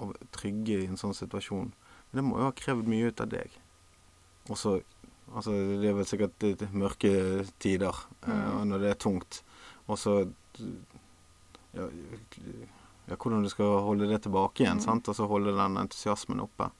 [0.00, 1.72] Å trygge i en sånn situasjon.
[2.12, 3.60] Det må jo ha krevd mye ut av deg.
[4.50, 4.80] Og så
[5.32, 6.44] Altså, det er vel sikkert
[6.76, 7.10] mørke
[7.62, 8.66] tider mm.
[8.68, 9.38] når det er tungt.
[9.90, 10.18] Og så
[11.72, 11.88] ja,
[13.06, 14.84] ja, hvordan du skal holde det tilbake igjen, mm.
[14.84, 15.08] sant?
[15.08, 16.70] og så holde den entusiasmen oppe.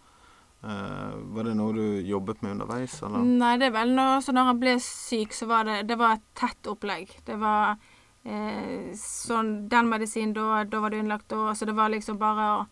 [0.62, 3.00] Uh, var det noe du jobbet med underveis?
[3.02, 3.24] Eller?
[3.26, 6.20] Nei, det er vel noe så når han ble syk, så var det, det var
[6.20, 7.10] et tett opplegg.
[7.26, 7.74] Det var
[8.22, 11.50] eh, sånn Den medisinen, da, da var du innlagt da.
[11.58, 12.62] Så det var liksom bare å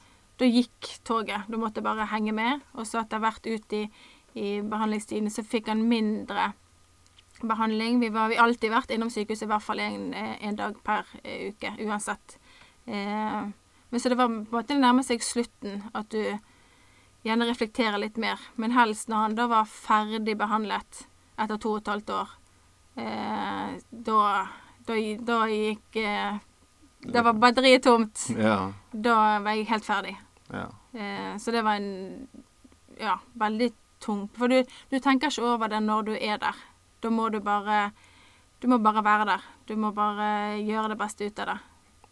[0.40, 1.50] Da gikk toget.
[1.52, 2.62] Du måtte bare henge med.
[2.72, 3.82] Og så etter hvert ut i,
[4.40, 6.52] i behandlingstiden så fikk han mindre
[7.48, 8.00] behandling.
[8.00, 11.72] Vi har alltid vært innom sykehuset i hvert fall en, en dag per uh, uke,
[11.86, 12.36] uansett.
[12.86, 13.42] Eh,
[13.90, 16.22] men så det var på en måte det nærmer seg slutten at du
[17.26, 18.40] gjerne reflekterer litt mer.
[18.56, 21.04] Men helst når han da var ferdig behandlet
[21.40, 22.32] etter to og et halvt år,
[23.02, 24.22] eh, da,
[24.88, 26.00] da, da gikk
[27.00, 28.26] Da var batteriet tomt.
[28.36, 28.72] Ja.
[28.92, 30.18] Da var jeg helt ferdig.
[30.50, 30.66] Ja.
[31.38, 32.26] så det var en
[32.98, 33.68] ja, veldig
[34.00, 36.56] tung For du, du tenker ikke over det når du er der.
[37.00, 37.90] Da må du bare
[38.60, 39.44] Du må bare være der.
[39.68, 41.58] Du må bare gjøre det beste ut av det.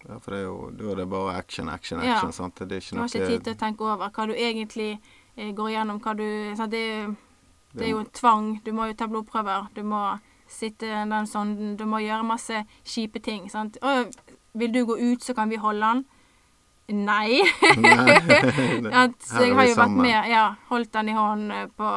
[0.07, 2.31] Ja, for det er jo, da er det bare action, action, action.
[2.31, 2.33] Ja.
[2.33, 2.61] sant?
[2.62, 4.90] Det er ikke noe Du har ikke tid til å tenke over hva du egentlig
[5.37, 6.72] eh, går igjennom, hva du sant?
[6.72, 6.85] Det,
[7.74, 8.53] det er jo tvang.
[8.64, 9.68] Du må jo ta blodprøver.
[9.77, 10.03] Du må
[10.48, 11.74] sitte den sonden.
[11.77, 13.51] Du må gjøre masse kjipe ting.
[13.53, 13.77] sant?
[13.83, 14.14] Og
[14.59, 16.07] vil du gå ut, så kan vi holde den.
[16.88, 17.42] Nei.
[19.29, 21.90] så jeg har jo vært med, ja, holdt den i hånden på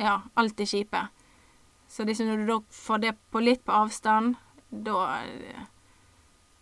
[0.00, 1.02] ja, alt det kjipe.
[1.94, 4.34] Så liksom når du da får det på litt på avstand,
[4.70, 5.66] da eh,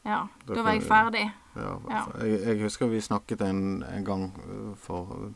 [0.05, 1.23] Ja, da, da var jeg ferdig.
[1.55, 2.03] Ja, ja.
[2.21, 5.31] Jeg, jeg, husker vi snakket en, en gang eh, for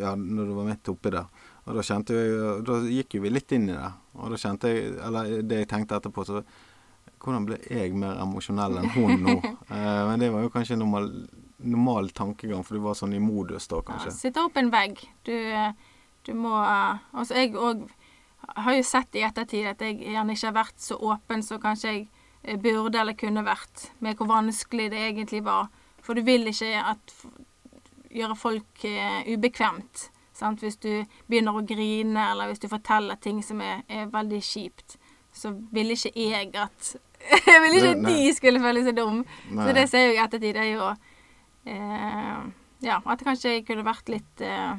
[0.00, 1.28] Ja, når du var midt oppi der.
[1.68, 3.92] Og da kjente jeg Da gikk jo vi litt inn i det.
[4.18, 6.42] Og da kjente jeg Eller det jeg tenkte etterpå, så
[7.20, 9.36] hvordan ble jeg mer emosjonell enn hun nå?
[9.76, 11.10] eh, men det var jo kanskje normal,
[11.62, 14.10] normal tankegang, for du var sånn i modus da, kanskje.
[14.10, 15.02] Ja, sitte opp en vegg.
[15.28, 15.36] Du,
[16.26, 17.84] du må Altså, jeg òg
[18.48, 21.92] har jo sett i ettertid at jeg gjerne ikke har vært så åpen som kanskje
[21.92, 22.06] jeg
[22.42, 25.68] eh, burde eller kunne vært, med hvor vanskelig det egentlig var.
[26.02, 27.14] For du vil ikke at
[28.10, 30.08] gjøre folk uh, ubekvemt.
[30.34, 30.62] Sant?
[30.64, 34.96] Hvis du begynner å grine, eller hvis du forteller ting som er, er veldig kjipt,
[35.36, 36.94] så vil ikke jeg at
[37.50, 39.18] Jeg ville ikke at de skulle føle seg dum.
[39.52, 39.66] Nei.
[39.66, 40.56] Så det ser jeg i ettertid.
[40.56, 40.86] Det er jo
[41.68, 42.38] eh,
[42.80, 44.78] Ja, at kanskje jeg kunne vært litt eh,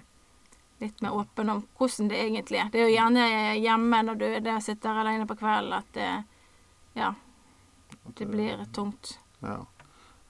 [0.81, 2.69] litt mer åpen om hvordan det egentlig er.
[2.73, 3.25] Det er jo gjerne
[3.61, 6.09] hjemme når du der sitter alene på kvelden at det,
[6.97, 7.13] ja,
[8.17, 9.15] det blir tungt.
[9.41, 9.59] Ja.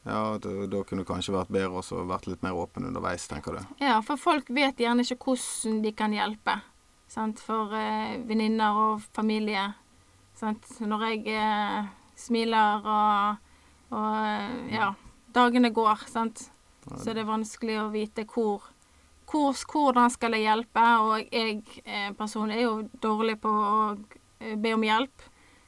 [0.07, 3.57] ja da, da kunne du kanskje vært bedre og vært litt mer åpen underveis, tenker
[3.57, 3.63] du?
[3.83, 6.59] Ja, for folk vet gjerne ikke hvordan de kan hjelpe.
[7.11, 7.41] Sant?
[7.43, 9.65] For eh, venninner og familie.
[10.39, 10.67] Sant?
[10.79, 13.49] Når jeg eh, smiler og,
[13.91, 14.93] og ja,
[15.35, 16.47] dagene går, sant.
[16.81, 18.70] Så det er vanskelig å vite hvor,
[19.31, 20.85] hvor hvordan skal jeg hjelpe.
[21.05, 23.73] Og jeg eh, personlig er jo dårlig på å
[24.39, 25.27] eh, be om hjelp.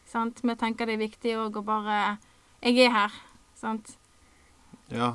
[0.10, 0.44] Sant?
[0.44, 2.18] Vi tenker det er viktig òg å bare
[2.64, 3.20] Jeg er her,
[3.60, 3.98] sant.
[4.94, 5.10] Ja,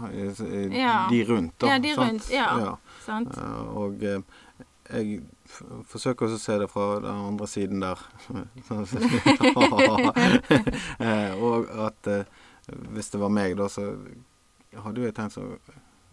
[1.08, 1.68] de rundt, da.
[1.70, 2.48] Ja, de rundt, ja.
[2.58, 2.72] ja.
[3.04, 3.36] Sant?
[3.78, 5.20] Og jeg
[5.88, 8.02] forsøker også å se det fra den andre siden der.
[10.98, 12.26] Eh, og at eh,
[12.92, 13.84] hvis det var meg, da, så
[14.84, 15.44] hadde jeg tenkt så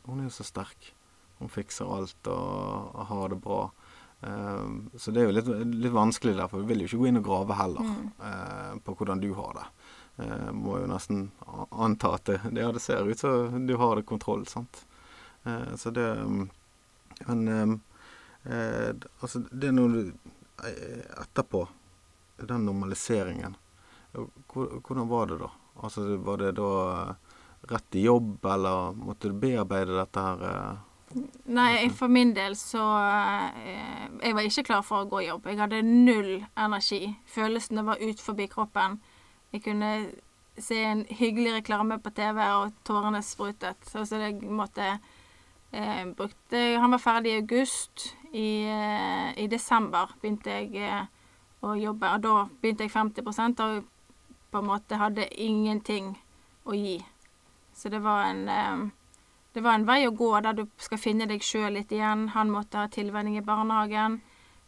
[0.05, 0.93] Hun er jo så sterk.
[1.39, 3.59] Hun fikser alt og, og har det bra.
[4.25, 7.09] Uh, så det er jo litt, litt, vanskelig der, for vi vil jo ikke gå
[7.11, 8.05] inn og grave heller mm.
[8.21, 9.65] uh, på hvordan du har det.
[10.15, 11.27] Uh, må jo nesten
[11.69, 14.85] anta at det, ja, det ser ut som du har det kontroll, sant.
[15.77, 16.47] så det um,
[17.27, 17.75] Men um,
[18.45, 20.31] Eh, altså, det er noe du
[21.19, 21.65] Etterpå,
[22.47, 23.57] den normaliseringen,
[24.15, 25.49] hvordan var det da?
[25.83, 26.69] Altså, var det da
[27.67, 30.45] rett i jobb, eller måtte du bearbeide dette her?
[31.45, 32.83] Nei, for min del så
[33.63, 35.47] eh, Jeg var ikke klar for å gå i jobb.
[35.47, 37.15] Jeg hadde null energi.
[37.31, 38.99] Følelsene var ut forbi kroppen.
[39.55, 39.91] Jeg kunne
[40.59, 43.79] se en hyggelig reklame på TV, og tårene sprutet.
[43.87, 44.97] Så jeg måtte
[45.71, 48.09] eh, brukte Han var ferdig i august.
[48.35, 51.05] I, eh, i desember begynte jeg eh,
[51.63, 53.85] å jobbe, og da begynte jeg 50% og
[54.51, 56.17] på en måte hadde ingenting
[56.67, 56.97] å gi.
[57.75, 58.83] Så det var en eh,
[59.55, 62.27] det var en vei å gå der du skal finne deg sjøl litt igjen.
[62.33, 64.17] Han måtte ha tilvenning i barnehagen.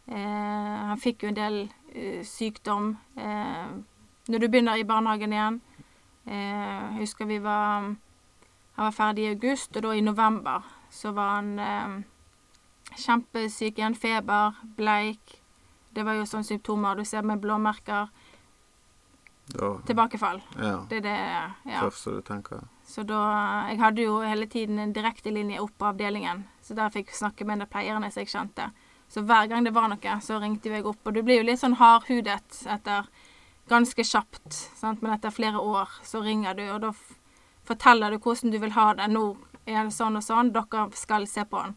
[0.08, 1.58] Eh, han fikk jo en del
[1.92, 3.66] eh, sykdom eh,
[4.32, 5.60] når du begynner i barnehagen igjen.
[6.28, 7.94] jeg husker vi var
[8.76, 12.02] Han var ferdig i august, og da i november så var han eh,
[12.96, 13.94] kjempesyk igjen.
[13.94, 15.42] Feber, bleik.
[15.90, 18.08] Det var jo sånne symptomer du ser med blåmerker.
[19.52, 20.42] da, tilbakefall.
[20.56, 20.86] Ja.
[20.88, 21.18] Det er det
[21.72, 21.80] ja.
[21.80, 22.64] første du tenker.
[22.88, 23.20] Så da
[23.68, 27.44] Jeg hadde jo hele tiden en direktelinje opp på avdelingen, så der fikk jeg snakke
[27.44, 28.70] med de pleierne som jeg kjente.
[29.08, 31.00] Så hver gang det var noe, så ringte jeg opp.
[31.04, 33.08] Og du blir jo litt sånn hardhudet etter
[33.68, 35.02] ganske kjapt, sant?
[35.02, 36.92] men etter flere år så ringer du, og da
[37.68, 39.08] forteller du hvordan du vil ha det.
[39.12, 39.24] Nå
[39.68, 41.76] er det sånn og sånn, dere skal se på den.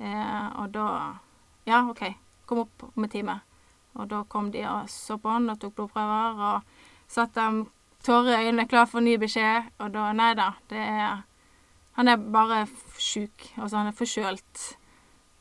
[0.00, 0.86] Eh, og da
[1.68, 2.02] Ja, OK,
[2.48, 3.40] kom opp om en time.
[3.94, 7.60] Og da kom de og så på den og tok blodprøver, og satte dem
[8.06, 9.70] tårer i øynene, klar for ny beskjed.
[9.80, 11.26] Og da Nei da, det er
[11.98, 12.62] Han er bare
[12.98, 13.50] sjuk.
[13.58, 14.60] Altså, han er forkjølt.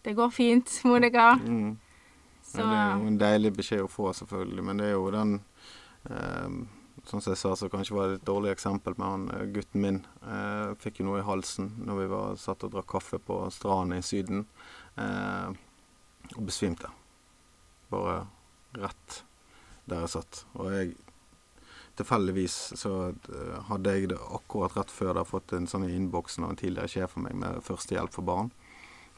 [0.03, 1.33] Det går fint, Monica.
[1.35, 1.77] Mm.
[2.43, 4.65] Så ja, Det er jo en deilig beskjed å få, selvfølgelig.
[4.65, 5.35] Men det er jo den
[6.09, 6.57] eh,
[7.05, 9.99] som jeg sa, så kanskje var det et dårlig eksempel med han eh, gutten min.
[10.23, 13.99] Eh, fikk jo noe i halsen når vi var satt og drakk kaffe på stranden
[13.99, 14.45] i Syden.
[14.99, 15.53] Eh,
[16.35, 16.91] og besvimte.
[17.89, 18.23] Bare
[18.77, 19.21] rett
[19.89, 20.43] der jeg satt.
[20.57, 20.97] Og jeg
[21.99, 26.45] Tilfeldigvis så eh, hadde jeg det akkurat rett før da fått en sånn i innboksen
[26.45, 28.53] av en tidligere sjef for meg med førstehjelp for barn.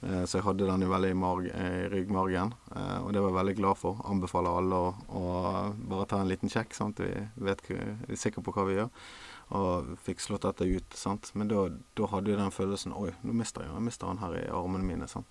[0.01, 3.29] Eh, så jeg hadde den jo veldig i, marg, i ryggmargen, eh, og det var
[3.29, 4.01] jeg veldig glad for.
[4.09, 5.25] Anbefaler alle å, å
[5.91, 7.11] bare ta en liten sjekk, sånn at vi
[7.45, 8.89] vet, er sikre på hva vi gjør.
[9.61, 10.97] Og fikk slått dette ut.
[10.97, 11.29] sant?
[11.37, 11.67] Men da,
[11.99, 14.87] da hadde jeg den følelsen Oi, nå mister jeg, jeg mister han her i armene
[14.87, 15.11] mine.
[15.11, 15.29] sant?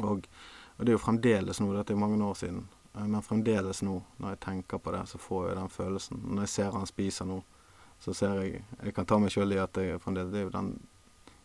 [0.00, 0.26] Og,
[0.74, 2.64] og det er jo fremdeles noe, dette er mange år siden,
[3.06, 6.22] men fremdeles nå, når jeg tenker på det, så får jeg den følelsen.
[6.24, 7.42] Når jeg ser han spiser nå,
[8.00, 10.52] så ser jeg Jeg kan ta meg sjøl i at jeg fremdeles Det er jo
[10.54, 10.68] den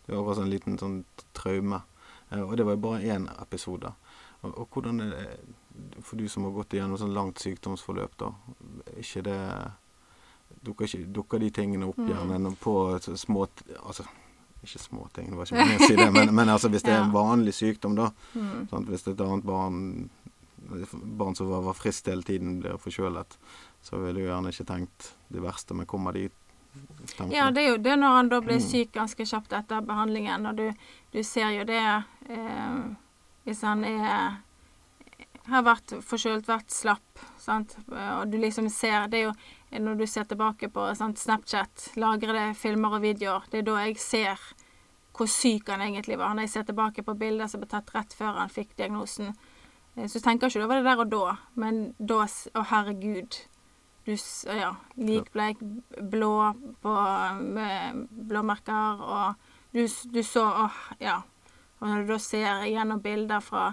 [0.05, 0.99] Det er akkurat en liten sånn
[1.33, 1.79] traume
[2.33, 3.91] Eh, og det var jo bare én episode.
[4.41, 5.27] Og, og, hvordan er det
[6.01, 8.33] for du som har gått igjennom sånn langt sykdomsforløp, da?
[8.97, 9.39] Ikke det
[10.63, 12.55] Dukker, ikke, dukker de tingene opp gjerne mm.
[12.61, 12.73] på
[13.17, 13.47] små
[13.79, 14.03] Altså
[14.63, 16.93] ikke små ting, det var ikke meningen å si det, men, men altså, hvis det
[16.93, 18.67] er en vanlig sykdom, da mm.
[18.69, 18.91] sant?
[18.91, 19.79] Hvis et annet barn
[20.93, 23.37] barn som var, var friskt hele tiden, blir forkjølet,
[23.83, 26.29] så ville du gjerne ikke tenkt det verste, men kommer de
[27.29, 28.63] ja, det er jo det når han da blir mm.
[28.65, 30.47] syk ganske kjapt etter behandlingen.
[30.49, 30.63] Og du,
[31.13, 32.79] du ser jo det eh,
[33.45, 34.39] hvis han er
[35.51, 37.75] har vært forkjølt, vært slapp, sant?
[37.91, 39.33] og du liksom ser Det er jo
[39.83, 41.19] når du ser tilbake på sant?
[41.19, 44.39] Snapchat, lagrede filmer og videoer, det er da jeg ser
[45.13, 46.33] hvor syk han egentlig var.
[46.33, 49.33] Når jeg ser tilbake på bilder som ble tatt rett før han fikk diagnosen,
[49.95, 53.39] eh, så tenker jeg ikke over det der og da, men da Å, herregud
[54.03, 54.15] du
[54.51, 55.61] ja, likbleik,
[56.11, 56.53] blå
[56.83, 56.93] på,
[58.09, 59.35] blåmerker, og
[59.71, 61.21] du, du så åh, ja.
[61.79, 63.69] Og når du da ser gjennom bilder fra,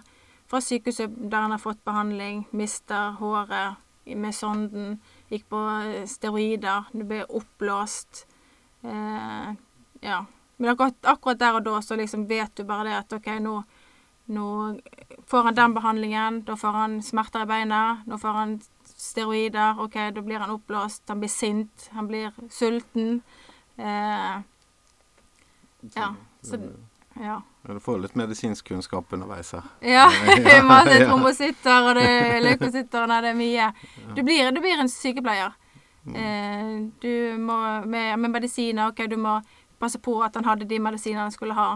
[0.50, 3.78] fra sykehuset der han har fått behandling, mister håret
[4.16, 4.98] med sonden,
[5.30, 8.26] gikk på eh, steroider, du ble oppblåst
[8.82, 9.56] eh,
[10.00, 10.24] Ja.
[10.60, 13.54] Men akkurat, akkurat, der og da så liksom vet du bare det at OK, nå,
[14.24, 14.80] nå
[15.26, 19.80] får han den behandlingen, da får han smerter i beina, nå får han steroider.
[19.80, 23.22] OK, da blir han oppblåst, han blir sint, han blir sulten.
[23.76, 24.40] Eh,
[25.94, 26.14] ja.
[26.42, 26.58] Så
[27.20, 27.42] ja.
[27.62, 29.62] Ja, Du får litt medisinsk kunnskap underveis her.
[29.80, 30.10] Ja.
[30.64, 33.72] Masse trombositter og det leukositter Nei, det er mye.
[34.16, 35.52] Du blir, du blir en sykepleier.
[36.04, 36.14] Mm.
[36.16, 36.70] Eh,
[37.02, 39.40] du må med, med, medisiner OK, du må
[39.80, 41.70] passe på at han hadde de medisinene han skulle ha.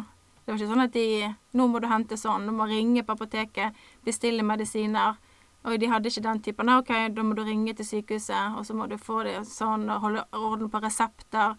[0.45, 1.07] Det var ikke sånn at de
[1.57, 2.45] Nå må du hente sånn.
[2.49, 5.17] Du må ringe på apoteket, bestille medisiner.
[5.65, 6.73] Og de hadde ikke den typen.
[6.75, 10.03] OK, da må du ringe til sykehuset, og så må du få det sånn, og
[10.03, 11.55] holde orden på resepter.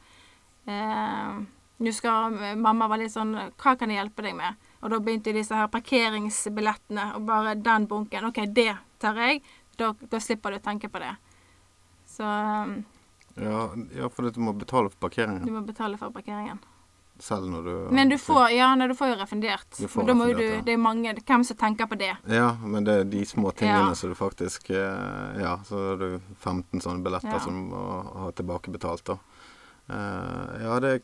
[0.70, 1.40] Eh,
[1.82, 4.62] nå skal mamma være litt sånn Hva kan jeg hjelpe deg med?
[4.80, 8.30] Og da begynte disse her parkeringsbillettene, og bare den bunken.
[8.30, 9.42] OK, det tar jeg.
[9.80, 11.16] Da, da slipper du å tenke på det.
[12.06, 12.78] Så um,
[13.42, 13.66] ja,
[13.98, 15.50] ja, for du må betale for parkeringen.
[15.50, 16.62] Du må betale for parkeringen
[17.20, 19.78] selv når du Men du får, ja, når du får jo refundert.
[19.78, 22.12] Får men da må jo du, det er mange Hvem som tenker på det?
[22.32, 23.96] Ja, men det er de små tingene ja.
[23.96, 27.42] som du faktisk eh, Ja, så har du 15 sånne billetter ja.
[27.44, 27.86] som du må
[28.26, 29.18] ha tilbakebetalt, da.
[29.86, 30.96] Uh, ja, det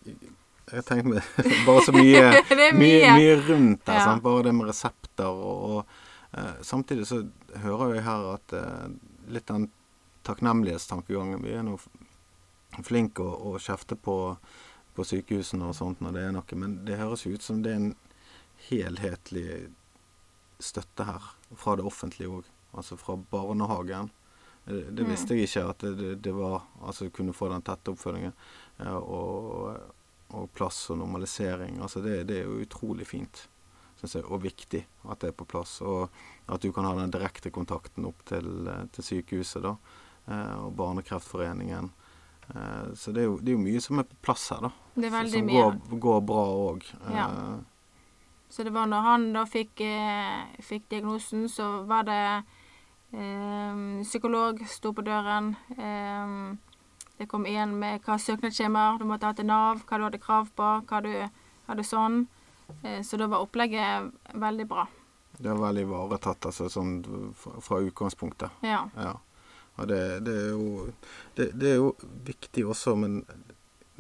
[0.72, 2.72] Jeg tenker meg bare så mye, mye.
[2.80, 4.02] mye, mye rundt der.
[4.02, 4.16] Ja.
[4.24, 7.24] Bare det med resepter og, og uh, Samtidig så
[7.64, 8.90] hører jeg her at uh,
[9.32, 9.70] litt den
[10.28, 11.80] takknemlighetstankegangen Vi er nå
[12.86, 14.18] flinke å, å kjefte på
[14.96, 17.80] på sykehusene og sånt når det er noe, men det høres ut som det er
[17.80, 17.94] en
[18.70, 19.46] helhetlig
[20.62, 22.50] støtte her fra det offentlige òg.
[22.78, 24.12] Altså fra barnehagen.
[24.64, 25.10] Det, det mm.
[25.10, 28.36] visste jeg ikke at det, det, var Altså kunne få den tette oppfølgingen.
[28.92, 29.72] Og,
[30.32, 31.82] og, plass og normalisering.
[31.82, 33.48] Altså det, det er jo utrolig fint,
[34.00, 35.80] syns jeg, og viktig at det er på plass.
[35.82, 36.08] Og
[36.46, 39.76] at du kan ha den direkte kontakten opp til, til sykehuset, da.
[40.28, 41.92] Eh, og Barnekreftforeningen.
[42.56, 44.72] Eh, så det er, jo, det er, jo, mye som er på plass her, da.
[44.96, 45.52] Det er veldig som.
[45.52, 46.88] Går, går bra òg.
[47.12, 47.28] Ja.
[47.28, 47.60] Eh,
[48.52, 52.24] så det var når han da fikk, eh, fikk diagnosen, så var det
[53.16, 55.56] eh, psykolog sto på døren.
[55.78, 56.58] Eh,
[57.22, 60.48] Det kom igjen med hva søknadsskjemaer du måtte ha til Nav, hva du hadde krav
[60.58, 61.12] på, hva du
[61.68, 62.24] hadde sånn.
[62.82, 64.88] Eh, så da var opplegget veldig bra.
[65.38, 66.96] Det var veldig ivaretatt, altså sånn
[67.38, 68.50] fra utgangspunktet.
[68.66, 68.88] Ja.
[68.98, 69.14] ja.
[69.82, 70.88] Og det, det, er jo,
[71.38, 71.96] det, det, er jo
[72.28, 73.22] viktig også, men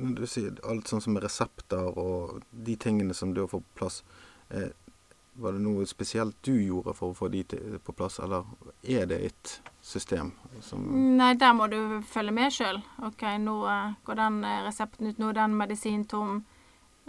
[0.01, 3.81] når du sier alt sånn som resepter og de tingene som du har fått på
[3.83, 4.01] plass,
[4.49, 4.71] eh,
[5.41, 7.43] var det noe spesielt du gjorde for å få de
[7.83, 8.45] på plass, eller
[8.83, 10.83] er det et system som
[11.17, 12.81] Nei, der må du følge med sjøl.
[13.07, 16.41] OK, nå uh, går den uh, resepten ut, nå er den medisinen tom.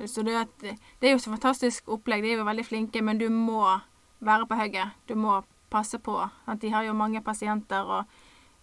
[0.06, 2.22] Så det, det, er jo så fantastisk opplegg.
[2.24, 3.66] De er jo veldig flinke, men du må
[4.24, 4.94] være på hugget.
[5.10, 5.42] Du må
[5.72, 6.16] passe på.
[6.46, 8.21] At de har jo mange pasienter og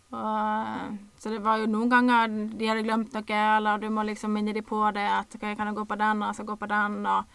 [0.10, 4.34] og, så det var jo noen ganger de hadde glemt noe, eller du må liksom
[4.34, 5.06] minne dem på det.
[5.06, 7.28] At okay, kan jeg gå på den, og skal gå på den, og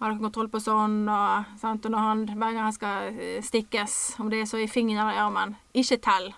[0.00, 1.86] har dere kontroll på sånn, og, sant?
[1.86, 5.06] og når han, hver gang han skal eh, stikkes, om det er så i fingeren
[5.06, 6.32] eller i armen, ikke tell.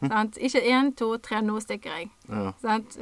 [0.00, 0.08] Hm.
[0.08, 0.38] Sant?
[0.40, 2.12] Ikke én, to, tre, nå stikker jeg.
[2.30, 2.54] Ja.
[2.62, 2.96] Sant?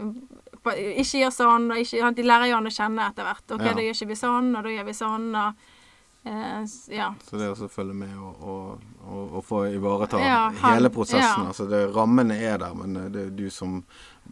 [0.75, 3.47] Ikke gjør sånn, og ikke, De lærer jo han å kjenne etter hvert.
[3.47, 3.77] OK, ja.
[3.77, 5.80] da gjør ikke vi sånn, og da gjør vi sånn, og Eh,
[6.23, 7.15] ja.
[7.25, 11.47] Så det å følge med og, og, og, og få ivareta ja, hele prosessen.
[11.49, 13.79] Altså det, rammene er der, men eh, det er du som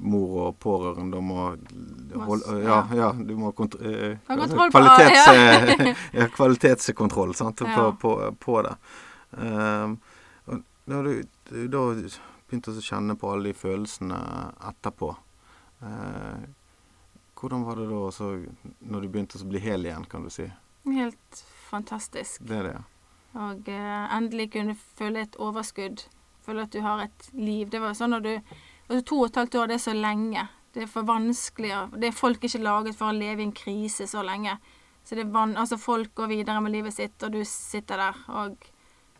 [0.05, 1.47] mor og pårørende må
[2.27, 5.25] holde, ja, ja, du må kont eh, kvalitets,
[6.19, 6.29] ja.
[6.37, 8.77] kvalitetskontroll sant, på, på, på, det.
[9.33, 9.99] Um,
[10.93, 11.13] og du,
[11.49, 14.19] du da begynte å kjenne på alle de følelsene
[14.71, 15.11] etterpå
[15.85, 16.47] uh,
[17.39, 18.33] Hvordan var det da også,
[18.89, 20.49] når du begynte å bli hel igjen, kan du si?
[20.89, 22.43] Helt fantastisk.
[22.49, 22.85] Det er det, ja.
[23.39, 26.07] Og uh, endelig kunne føle et overskudd.
[26.47, 27.69] Føle at du har et liv.
[27.71, 28.33] Det var sånn når du
[28.89, 30.47] altså To og et halvt år, det er så lenge.
[30.75, 31.75] Det er for vanskelig.
[32.01, 34.57] Det er folk ikke laget for å leve i en krise så lenge.
[35.05, 38.19] Så det er van altså folk går videre med livet sitt, og du sitter der
[38.29, 38.67] og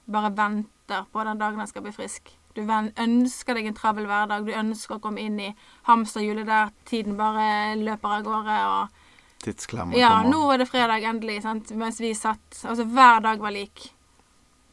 [0.09, 2.33] bare venter på den dagen han skal bli frisk.
[2.57, 4.47] Du ønsker deg en travel hverdag.
[4.47, 5.53] Du ønsker å komme inn i
[5.87, 8.57] hamsterhjulet der tiden bare løper av gårde.
[8.67, 9.05] og
[9.45, 10.25] tidsklemma ja, kommer.
[10.25, 11.43] Ja, nå er det fredag, endelig.
[11.43, 11.71] Sant?
[11.79, 13.93] Mens vi satt Altså, hver dag var lik.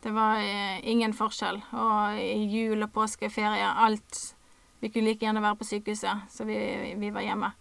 [0.06, 1.62] Det var eh, ingen forskjell.
[1.74, 2.20] Og
[2.54, 4.22] jul og påske, ferie, alt
[4.80, 6.58] Vi kunne like gjerne være på sykehuset, så vi,
[7.00, 7.52] vi var hjemme.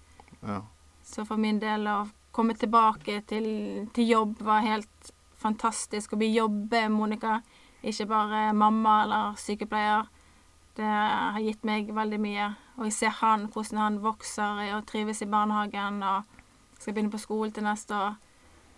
[0.43, 0.59] Ja.
[1.05, 2.03] Så for min del å
[2.35, 3.47] komme tilbake til,
[3.95, 6.13] til jobb var helt fantastisk.
[6.13, 7.39] Å bli jobbe, Monica.
[7.85, 10.09] Ikke bare mamma eller sykepleier.
[10.75, 12.51] Det har gitt meg veldig mye.
[12.77, 16.03] Og jeg ser han, hvordan han vokser og trives i barnehagen.
[16.03, 16.44] og
[16.79, 18.15] skal begynne på skolen til neste år.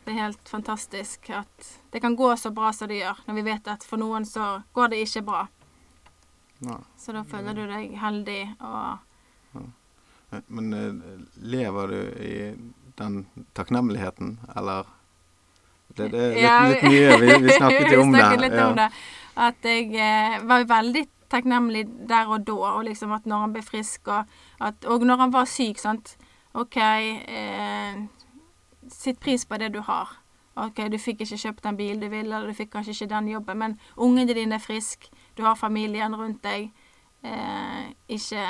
[0.07, 3.47] Det er helt fantastisk at det kan gå så bra som det gjør, når vi
[3.49, 5.47] vet at for noen så går det ikke bra.
[6.67, 6.79] Nei.
[6.99, 9.65] Så da føler du deg heldig og ja.
[10.47, 12.37] Men uh, lever du i
[12.99, 13.19] den
[13.55, 14.89] takknemligheten, eller
[15.97, 17.19] det, det er litt, ja, litt mye.
[17.23, 18.25] Vi, vi snakket jo om det.
[18.43, 18.67] Litt ja.
[18.69, 18.89] om det.
[19.37, 23.63] At jeg eh, var veldig takknemlig der og da, og liksom at når han ble
[23.65, 26.17] frisk, og, at, og når han var syk, sant
[26.57, 27.99] OK, eh,
[28.89, 30.09] sitt pris på det du har.
[30.57, 33.29] OK, du fikk ikke kjøpt den bilen du ville, eller du fikk kanskje ikke den
[33.29, 36.71] jobben, men ungene dine er friske, du har familien rundt deg.
[37.23, 38.47] Eh, ikke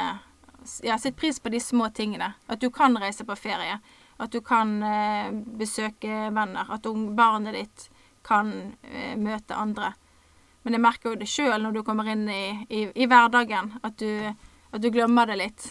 [0.83, 2.33] Ja, sitt pris på de små tingene.
[2.49, 3.79] At du kan reise på ferie.
[4.19, 6.67] At du kan eh, besøke venner.
[6.75, 7.85] At barnet ditt
[8.27, 9.93] kan eh, møte andre.
[10.65, 13.95] Men jeg merker jo det sjøl når du kommer inn i, i, i hverdagen, at
[14.03, 14.11] du,
[14.73, 15.69] at du glemmer det litt.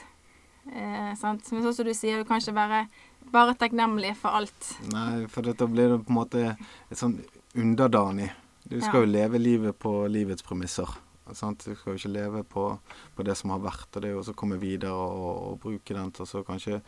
[0.73, 1.45] Eh, sant?
[1.51, 2.85] Men sånn som du sier, du kan ikke være
[3.33, 4.71] bare takknemlig for alt.
[4.91, 7.19] Nei, for da blir du på en måte et sånn
[7.55, 8.31] underdanig.
[8.65, 9.05] Du skal ja.
[9.05, 10.89] jo leve livet på livets premisser.
[11.33, 11.65] Sant?
[11.65, 12.67] Du skal jo ikke leve på,
[13.15, 15.97] på, det som har vært, og det er jo å komme videre og, og bruke
[15.97, 16.81] den til å kanskje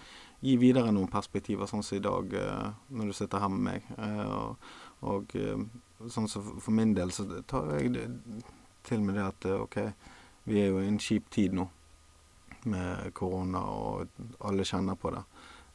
[0.45, 3.87] gi videre noen perspektiver, sånn som i dag eh, når du sitter her med meg.
[3.97, 4.67] Eh, og,
[5.09, 5.65] og eh,
[6.13, 8.09] sånn som for, min del så tar jeg
[8.85, 9.79] til med det at OK,
[10.49, 11.65] vi er jo i en kjip tid nå
[12.67, 14.07] med korona, og
[14.47, 15.23] alle kjenner på det.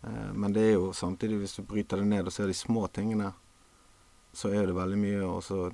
[0.03, 2.86] Eh, men det er jo samtidig, hvis du bryter det ned og ser de små
[2.93, 3.32] tingene,
[4.32, 5.64] så er det veldig mye også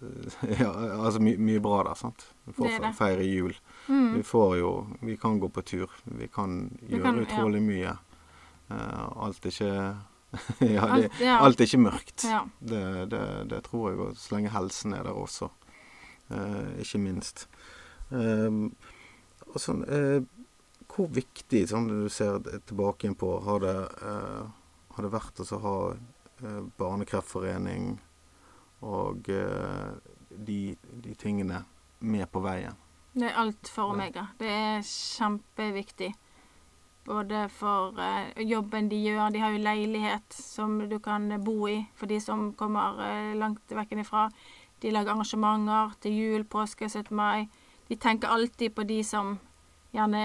[0.60, 0.70] ja,
[1.04, 2.24] altså my, mye bra der, sant.
[2.46, 3.56] Vi får feire jul.
[3.86, 4.14] Mm.
[4.14, 5.90] Vi får jo Vi kan gå på tur.
[6.04, 7.66] Vi kan vi gjøre kan, utrolig ja.
[7.66, 7.96] mye.
[8.70, 9.74] Uh, alt er ikke
[10.60, 11.36] ja, det, alt, ja.
[11.42, 12.24] alt, er ikke mørkt.
[12.60, 14.00] Det, det, det, tror jeg.
[14.00, 15.50] Og så lenge helsen er der også,
[16.30, 17.48] uh, ikke minst.
[18.08, 18.70] Uh,
[19.50, 19.82] og sånn,
[20.90, 23.76] hvor viktig, sånn du ser tilbake igjen på, har det,
[24.06, 24.46] eh,
[24.96, 27.92] har det vært å ha eh, Barnekreftforening
[28.86, 29.90] og eh,
[30.30, 31.64] de, de, tingene
[32.00, 32.76] med på veien?
[33.12, 34.28] Det er alt for Omega.
[34.38, 36.12] Det er kjempeviktig.
[37.08, 39.32] Både for eh, jobben de gjør.
[39.34, 43.74] De har jo leilighet som du kan bo i for de som kommer eh, langt
[43.74, 44.28] vekk ifra.
[44.80, 47.12] De lager arrangementer til jul, påske, 17.
[47.16, 47.48] mai.
[47.90, 49.38] De tenker alltid på de som
[49.94, 50.24] gjerne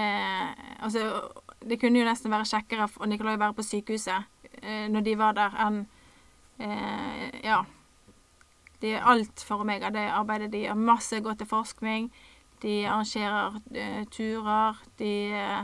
[0.80, 1.30] Altså,
[1.66, 5.16] det kunne jo nesten være kjekkere for Nikolai å være på sykehuset eh, når de
[5.18, 5.82] var der, enn
[6.58, 7.64] eh, Ja.
[8.82, 10.76] De er alt for Omega, det arbeidet de gjør.
[10.76, 12.10] Masse går til forskning.
[12.62, 14.82] De arrangerer eh, turer.
[15.00, 15.62] De, eh,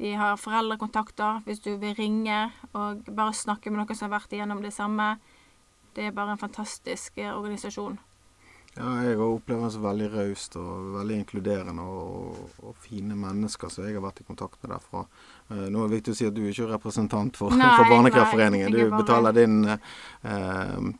[0.00, 4.32] de har foreldrekontakter hvis du vil ringe og bare snakke med noen som har vært
[4.32, 5.18] igjennom det samme.
[5.96, 7.98] Det er bare en fantastisk eh, organisasjon.
[8.76, 13.72] Ja, jeg opplever ham som veldig raust og veldig inkluderende og, og, og, fine mennesker
[13.72, 15.04] som jeg har vært i kontakt med derfra.
[15.50, 18.76] Uh, nå er det viktig å si at du er ikke representant for, for Barnekreftforeningen.
[18.76, 20.90] Du betaler din, uh,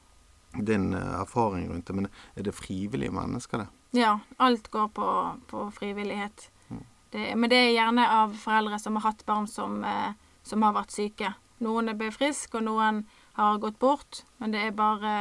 [0.70, 1.98] din erfaring rundt det.
[2.00, 4.00] Men er det frivillige mennesker, det?
[4.00, 5.12] Ja, alt går på,
[5.50, 6.50] på frivillighet.
[6.68, 6.82] Mm.
[7.14, 10.10] Det, men det er gjerne av foreldre som har hatt barn som, uh,
[10.42, 11.32] som har vært syke.
[11.60, 13.04] Noen er blitt friske, og noen
[13.36, 14.22] har gått bort.
[14.40, 15.14] Men det er bare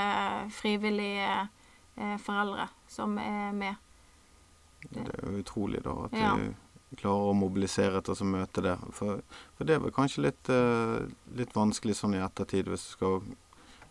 [0.56, 1.48] frivillige eh,
[2.24, 3.86] foreldre som er med.
[4.82, 6.32] Det, det er utrolig, da, at ja.
[6.40, 8.76] du klarer å mobilisere til å møte det.
[8.96, 9.22] For,
[9.58, 11.04] for, det er vel kanskje litt, uh,
[11.38, 13.22] litt, vanskelig sånn i ettertid, hvis du skal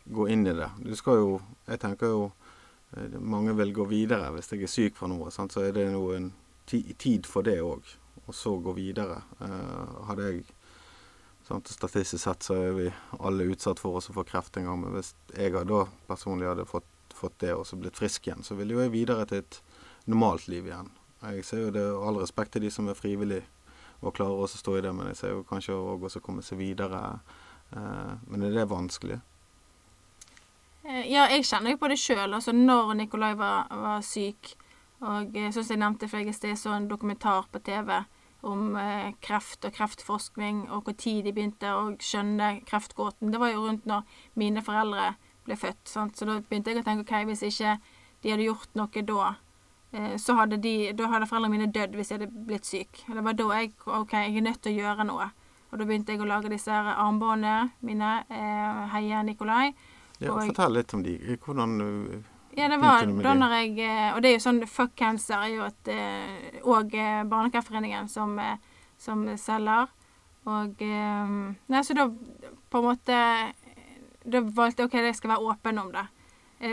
[0.09, 0.71] gå inn i det.
[0.81, 1.33] Du skal jo
[1.69, 2.21] Jeg tenker jo
[2.97, 5.29] eh, mange vil gå videre hvis jeg er syk for noe.
[5.31, 5.53] Sant?
[5.53, 6.31] Så er det jo en
[6.65, 7.85] ti, tid for det òg.
[8.25, 9.21] Og så gå videre.
[9.45, 10.47] Eh, hadde jeg
[11.45, 12.89] sant, statistisk sett så er vi
[13.21, 14.81] alle utsatt for å få kreft en gang.
[14.81, 16.89] Men hvis jeg da personlig hadde fått,
[17.19, 19.61] fått det og så blitt frisk igjen, så vil jo jeg videre til et
[20.09, 20.91] normalt liv igjen.
[21.23, 23.47] Jeg ser jo det, all respekt til de som er frivillige
[23.99, 26.45] og klarer også å stå i det, men jeg ser jo kanskje òg også komme
[26.47, 27.01] seg videre.
[27.75, 29.19] Eh, men er det vanskelig?
[30.85, 32.31] Eh, ja, jeg kjenner jo på det sjøl.
[32.31, 34.55] Altså når Nikolai var, var syk,
[35.03, 37.99] og eh, som jeg nevnte for jeg sted, så en dokumentar på TV
[38.47, 43.33] om eh, kreft og kreftforskning, og hvor tid de begynte å skjønne kreftgåten.
[43.35, 44.07] Det var jo rundt når
[44.39, 45.17] mine foreldre
[45.49, 45.83] ble født.
[45.89, 46.17] Sant?
[46.19, 47.77] Så da begynte jeg å tenke ok, hvis ikke
[48.23, 49.33] de hadde gjort noe da,
[49.97, 53.05] eh, så hadde de, da hadde foreldrene mine dødd hvis jeg hadde blitt syk.
[53.09, 55.29] Og det var da jeg ok, jeg er nødt til å gjøre noe.
[55.69, 58.17] Og da begynte jeg å lage disse armbåndene mine.
[58.33, 59.73] Eh, Heia Nikolai.
[60.19, 61.15] Ja, og, fortell litt om de.
[61.45, 61.77] Hvordan
[62.59, 65.53] ja, det var da når jeg eh, Og det er jo sånn Fuck cancer er
[65.53, 65.91] jo et
[66.65, 68.35] Og eh, eh, Barnekreftforeningen som,
[68.99, 69.93] som selger.
[70.49, 73.19] Og Nei, så da på en måte
[74.29, 76.07] Da valgte jeg OK, jeg skal være åpen om det.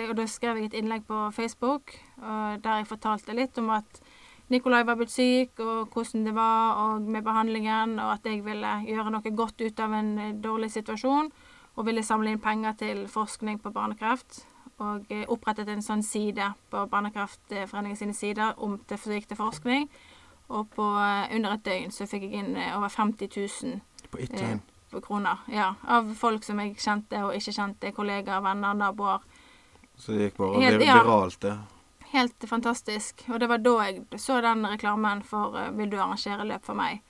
[0.09, 3.99] Og da skrev jeg et innlegg på Facebook der jeg fortalte litt om at
[4.49, 8.73] Nikolai var blitt syk, og hvordan det var og med behandlingen, og at jeg ville
[8.89, 11.29] gjøre noe godt ut av en dårlig situasjon,
[11.75, 14.43] og ville samle inn penger til forskning på barnekreft
[14.83, 19.89] og eh, opprettet en sånn side på Barnekreftforeningen sine sider om til, til forskning.
[20.51, 24.23] Og på eh, under et døgn så fikk jeg inn eh, over 50 000 på
[24.23, 24.59] ett døgn?
[24.59, 25.43] på kroner.
[25.51, 25.73] Ja.
[25.87, 27.91] Av folk som jeg kjente og ikke kjente.
[27.95, 29.23] Kollegaer, venner, naboer.
[29.97, 31.55] Så det gikk bare helt, viralt, det?
[31.55, 33.25] Ja, helt fantastisk.
[33.29, 37.01] Og det var da jeg så den reklamen for 'Vil du arrangere løp for meg'?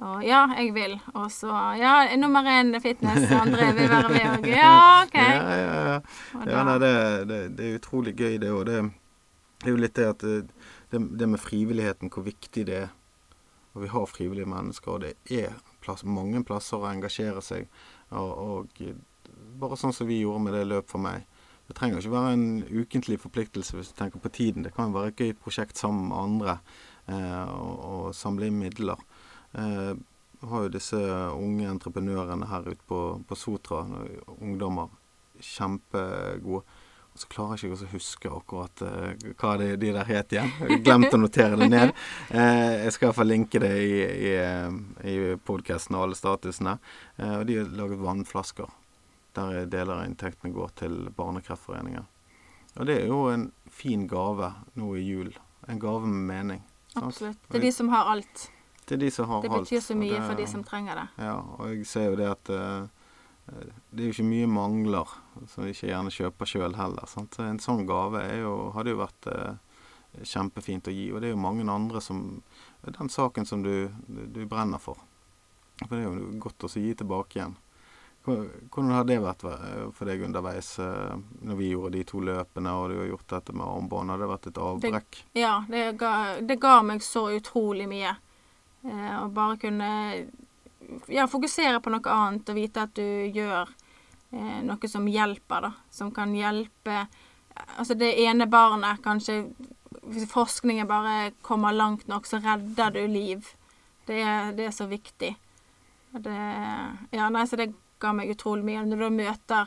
[0.00, 0.94] Og ja, jeg vil.
[1.14, 4.46] Og så ja, nummer én fitness, andre vil være med òg.
[4.60, 5.14] Ja, OK.
[5.14, 6.00] Ja, ja, ja.
[6.46, 6.94] ja nei, det,
[7.28, 8.64] det, det, er utrolig gøy, det òg.
[8.66, 8.78] Det,
[9.60, 12.88] det, er jo litt det at det, det, med frivilligheten, hvor viktig det er.
[13.74, 15.52] Og vi har frivillige mennesker, og det er
[15.84, 17.70] plass, mange plasser å engasjere seg.
[18.10, 18.82] Og, og,
[19.60, 21.26] bare sånn som vi gjorde med det løp for meg.
[21.68, 24.64] Det trenger ikke være en ukentlig forpliktelse hvis du tenker på tiden.
[24.66, 26.56] Det kan være et gøy prosjekt sammen med andre
[27.06, 28.98] eh, og, og samle inn midler.
[29.54, 29.92] Eh,
[30.50, 30.98] har jo disse
[31.36, 33.84] unge entreprenørene her ute på, på Sotra,
[34.40, 34.90] ungdommer.
[35.40, 36.64] Kjempegode.
[37.20, 40.52] Så klarer jeg ikke å huske akkurat uh, hva de, de der het igjen.
[40.80, 41.92] Glemt å notere det ned.
[42.30, 43.98] Uh, jeg skal i hvert fall linke det i,
[44.30, 44.32] i,
[45.12, 46.78] i podkasten og alle statusene.
[47.20, 48.70] Og de har laget vannflasker
[49.36, 52.08] der deler av inntektene går til Barnekreftforeninger.
[52.80, 54.48] Og det er jo en fin gave
[54.80, 55.28] nå i jul.
[55.68, 56.64] En gave med mening.
[56.98, 57.38] Absolutt.
[57.50, 58.48] Det er de som har alt
[58.90, 59.44] til de som har alt.
[59.44, 61.06] Det betyr så mye det, for de som trenger det.
[61.22, 62.50] Ja, og jeg ser jo det at
[63.90, 65.14] det er jo ikke mye mangler
[65.48, 67.08] som vi ikke gjerne kjøper sjøl heller.
[67.08, 67.36] Sant?
[67.36, 69.56] Så en sånn gave jo, hadde jo vært eh,
[70.26, 71.08] kjempefint å gi.
[71.12, 72.42] Og det er jo mange andre som
[72.80, 74.96] Den saken som du, du brenner for.
[75.82, 77.58] For det er jo godt å gi tilbake igjen.
[78.24, 79.44] Hvordan har det vært
[79.96, 83.64] for deg underveis når vi gjorde de to løpene, og du har gjort dette med
[83.64, 84.12] armbånd?
[84.12, 85.20] Har det vært et avbrekk?
[85.20, 88.12] Det, ja, det ga, det ga meg så utrolig mye.
[88.84, 89.90] Eh, å bare kunne
[91.08, 93.68] ja, fokusere på noe annet og vite at du gjør
[94.32, 95.72] eh, noe som hjelper, da.
[95.90, 97.06] Som kan hjelpe
[97.76, 99.50] Altså, det ene barnet kanskje
[100.06, 103.48] Hvis forskningen bare kommer langt nok, så redder du liv.
[104.06, 104.22] Det
[104.56, 105.34] det er så viktig.
[106.12, 106.38] Det
[107.10, 108.86] Ja, nei, så det ga meg utrolig mye.
[108.86, 109.66] Når du møter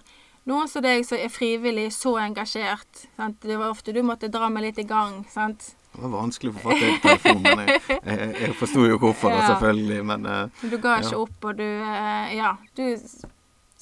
[0.50, 3.40] noen som deg som er frivillig, så engasjert sant?
[3.42, 5.24] Det var ofte du måtte dra meg litt i gang.
[5.30, 5.76] sant?
[5.94, 7.68] Det var vanskelig å få fatt i telefonen.
[7.70, 9.46] jeg, jeg, jeg forsto jo hvorfor, ja.
[9.52, 10.02] selvfølgelig.
[10.10, 11.22] Men uh, Du ga ikke ja.
[11.22, 12.86] opp, og du uh, Ja, du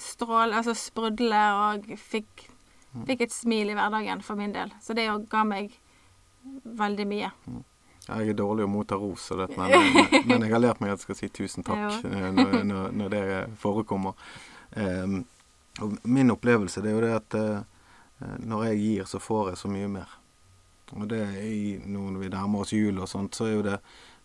[0.01, 2.47] strål, altså sprudle og fikk,
[2.93, 3.05] mm.
[3.09, 4.73] fikk, et smil i hverdagen for min del.
[4.83, 5.75] Så det ga meg
[6.63, 7.33] veldig mye.
[7.47, 7.65] Mm.
[8.07, 11.05] Jeg er dårlig å motta ros, men, men, men, jeg har lært meg at jeg
[11.05, 13.25] skal si tusen takk når, når, når, det
[13.61, 14.17] forekommer.
[14.73, 15.21] Um,
[15.83, 17.61] og min opplevelse det er jo det at uh,
[18.41, 20.17] når jeg gir, så får jeg så mye mer.
[20.97, 23.77] Og det i, når vi nærmer oss jul og sånt, så er jo det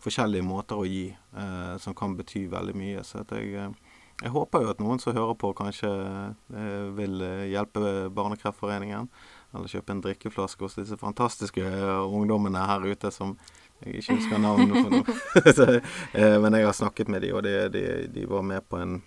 [0.03, 3.05] forskjellige måter å gi uh, som kan bety veldig mye.
[3.07, 3.86] Så at jeg, eh,
[4.23, 9.11] jeg, håper jo at noen som hører på, kanskje eh, vil eh, hjelpe Barnekreftforeningen.
[9.55, 13.37] Eller kjøpe en drikkeflaske hos disse fantastiske uh, ungdommene her ute som
[13.85, 15.01] jeg ikke husker navnet på nå.
[16.19, 19.01] eh, men jeg har snakket med dem, og de, de, de, var med på en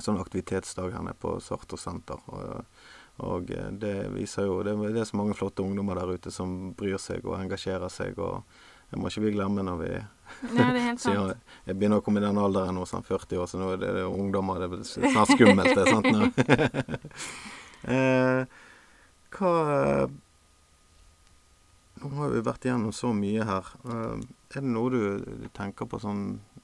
[0.00, 2.20] sånn aktivitetsdag her nede på Sartor senter.
[2.32, 2.82] Og,
[3.24, 6.72] og eh, det viser jo Det, det er så mange flotte ungdommer der ute som
[6.76, 8.20] bryr seg og engasjerer seg.
[8.20, 8.44] og
[8.92, 9.90] det må ikke vi glemme når vi
[10.52, 11.38] Nei, det er helt sant.
[11.64, 13.88] jeg begynner å komme i den alderen nå, sånn 40 år, så nå er det,
[14.02, 14.60] er ungdommer.
[14.60, 15.86] Det er snart skummelt, det.
[15.88, 16.08] sant?
[17.82, 18.44] Eh,
[19.34, 19.52] hva
[21.98, 23.72] Nå har vi vært igjennom så mye her.
[23.90, 24.20] Eh,
[24.54, 26.20] er det noe du tenker på sånn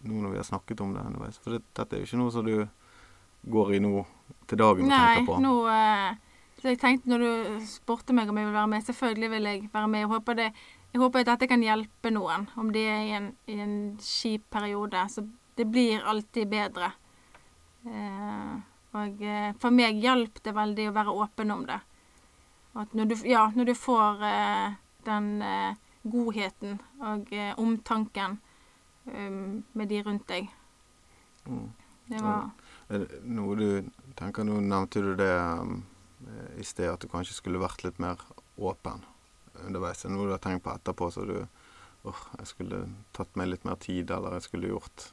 [0.06, 1.40] nå når vi har snakket om det underveis?
[1.42, 2.54] For det, dette er jo ikke noe som du
[3.50, 4.04] går i nå
[4.46, 5.40] til dagen og tenker på.
[5.42, 5.58] Nei, nå...
[5.74, 6.24] Eh
[6.58, 9.60] så jeg tenkte når du spurte meg om jeg vil være med, selvfølgelig vil jeg
[9.70, 10.00] være med.
[10.02, 10.46] Jeg håper, det,
[10.92, 14.46] jeg håper at dette kan hjelpe noen, om de er i en, i en kjip
[14.50, 15.02] periode.
[15.12, 15.26] Så
[15.58, 16.92] det blir alltid bedre.
[17.84, 18.54] Eh,
[18.96, 21.78] og eh, for meg hjalp det veldig å være åpen om det.
[22.78, 25.76] Når du, ja, når du får eh, den eh,
[26.08, 28.38] godheten og eh, omtanken
[29.04, 30.48] um, med de rundt deg.
[31.48, 31.68] Mm.
[32.08, 32.48] Det var
[33.28, 35.82] noe du tenker Nå nevnte du det um
[36.58, 38.18] i sted at du kanskje skulle vært litt mer
[38.58, 39.04] åpen
[39.66, 40.04] underveis.
[40.04, 41.36] Er noe du har tenkt på etterpå så du
[42.08, 42.82] åh, jeg skulle
[43.16, 45.12] tatt meg litt mer tid, eller jeg skulle gjort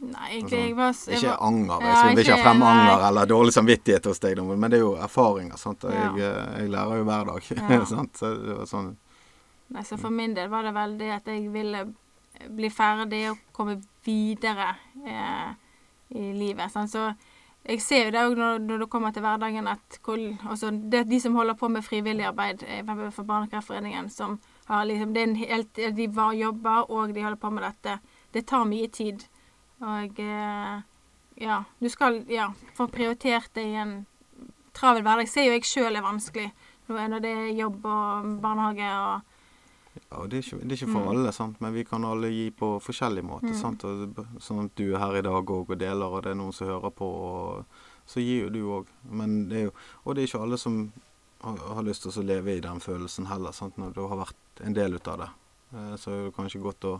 [0.00, 1.82] Nei, egentlig jeg var, jeg Ikke anger.
[1.84, 4.94] Jeg skal ikke ha frem anger eller dårlig samvittighet hos deg, men det er jo
[4.96, 5.58] erfaringer.
[5.60, 5.84] sant?
[5.84, 6.30] Jeg, ja.
[6.30, 7.50] Eh, jeg lærer jo hver dag.
[7.58, 7.80] Ja.
[7.90, 8.16] sant?
[8.16, 8.94] Så det var sånn
[9.70, 11.84] Nei, så for min del var det veldig at jeg ville
[12.48, 14.72] bli ferdig og komme videre
[15.04, 15.52] eh,
[16.16, 16.72] i livet.
[16.72, 16.90] Sant?
[16.90, 17.04] Så
[17.68, 19.98] jeg ser jo det òg når, når, det kommer til hverdagen, at
[20.48, 25.12] altså, det de som holder på med frivillig arbeid eh, for Barnekreftforeningen, som har liksom
[25.14, 27.98] det er en helt, De var jobber, og de holder på med dette.
[28.32, 29.26] Det tar mye tid.
[29.80, 30.80] Og eh,
[31.40, 34.06] ja, du skal ja, få prioritert det i en
[34.72, 35.28] travel hverdag.
[35.28, 36.50] Ser jo jeg sjøl er vanskelig
[36.90, 39.29] når det er jobb og barnehage og
[39.94, 41.08] ja, det er, ikke, det er ikke for mm.
[41.10, 41.60] alle, sant?
[41.62, 43.50] men vi kan alle gi på forskjellig måte.
[43.50, 43.58] Mm.
[43.58, 43.84] Sant?
[43.86, 46.70] Og, sånn at du er her i dag og deler, og det er noen som
[46.70, 47.80] hører på, og,
[48.10, 48.90] så gir jo du òg.
[49.10, 50.80] Og det er ikke alle som
[51.42, 53.78] har, har lyst til å leve i den følelsen heller, sant?
[53.82, 55.30] når du har vært en del ut av det.
[55.74, 56.92] Eh, så er det kanskje godt å,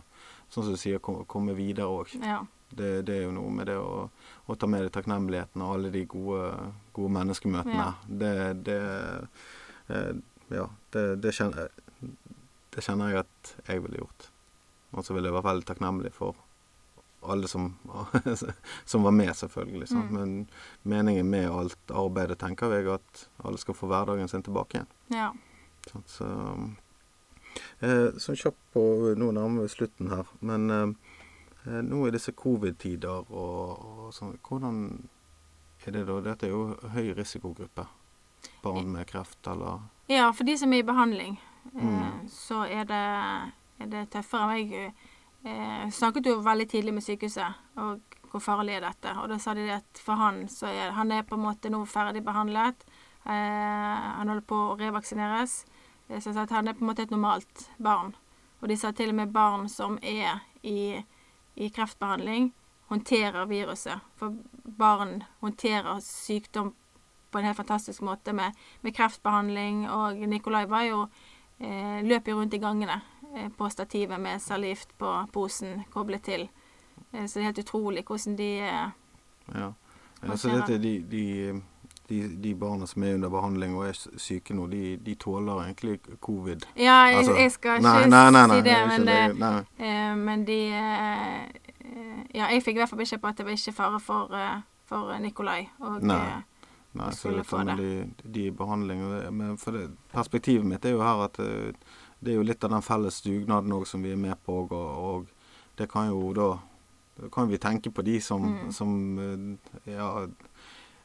[0.49, 2.17] sånn som du sier, komme, komme videre òg.
[2.19, 2.41] Ja.
[2.71, 4.07] Det, det, er jo noe med det å,
[4.47, 6.51] å ta med deg takknemligheten og alle de gode,
[6.95, 7.87] gode menneskemøtene.
[7.87, 8.19] Ja.
[8.23, 8.35] Det,
[8.67, 8.83] det
[9.95, 10.13] eh,
[10.51, 11.90] Ja, det, det kjenner jeg
[12.75, 14.31] det kjenner jeg at jeg ville gjort.
[14.91, 16.39] Og så ville jeg være veldig takknemlig for
[17.23, 17.77] alle som,
[18.85, 19.89] som var med, selvfølgelig.
[19.91, 20.07] Mm.
[20.15, 20.49] Men
[20.83, 24.91] meningen med alt arbeidet tenker jeg at alle skal få hverdagen sin tilbake igjen.
[25.13, 25.29] Ja.
[25.91, 26.27] Sånn, så
[27.81, 28.83] eh, Sånn kjapt på
[29.17, 30.29] Nå nærmer vi slutten her.
[30.41, 30.89] Men eh,
[31.67, 34.83] eh, nå i disse covid-tider og, og sånn Hvordan
[35.87, 36.19] er det da?
[36.25, 37.87] Dette er jo høy risikogruppe.
[38.65, 41.39] Barn med kreft eller Ja, for de som er i behandling.
[41.73, 41.89] Mm.
[41.89, 43.05] Eh, så er det,
[43.81, 44.59] er det, tøffere.
[44.61, 44.93] Jeg
[45.45, 48.01] eh, snakket jo veldig tidlig med sykehuset og
[48.31, 49.13] hvor farlig er dette.
[49.19, 51.83] Og da sa de at for han så er han er på en måte nå
[51.89, 52.85] ferdig behandlet.
[53.25, 55.65] Eh, han holder på å revaksineres.
[56.09, 58.15] Eh, så at han er på en måte et normalt barn.
[58.61, 61.01] Og de sa til og med barn som er i,
[61.57, 62.53] i kreftbehandling,
[62.91, 64.03] håndterer viruset.
[64.21, 64.37] For
[64.79, 66.75] barn håndterer sykdom
[67.31, 69.87] på en helt fantastisk måte med, med kreftbehandling.
[69.91, 71.05] Og Nikolai var jo
[71.61, 73.01] eh, løper rundt i gangene
[73.37, 76.49] eh, på stativet med cellegift på posen koblet til.
[77.13, 78.89] Eh, så det er helt utrolig hvordan de eh,
[79.55, 79.73] Ja.
[80.37, 81.63] så dette, de, de,
[82.09, 86.01] de, de, barna som er under behandling og er syke nå, de, de tåler egentlig
[86.21, 86.67] covid.
[86.77, 90.47] Ja, jeg, altså, jeg skal ikke nei, nei, nei, si det, men, det, eh, men
[90.47, 91.41] de eh,
[92.35, 94.37] Ja, jeg fikk i hvert fall beskjed på at det var ikke fare for,
[94.87, 95.65] for Nikolai.
[95.81, 96.43] Og, nei.
[96.93, 97.91] Nei, så det tar de,
[98.23, 99.03] de behandling.
[99.37, 102.75] Men for det, perspektivet mitt er jo her at det, eh, er jo litt av
[102.75, 106.51] den felles dugnaden òg som vi er med på, og, og det kan jo da
[107.33, 108.73] kan vi tenke på de som, mm.
[108.73, 110.29] som eh, ja,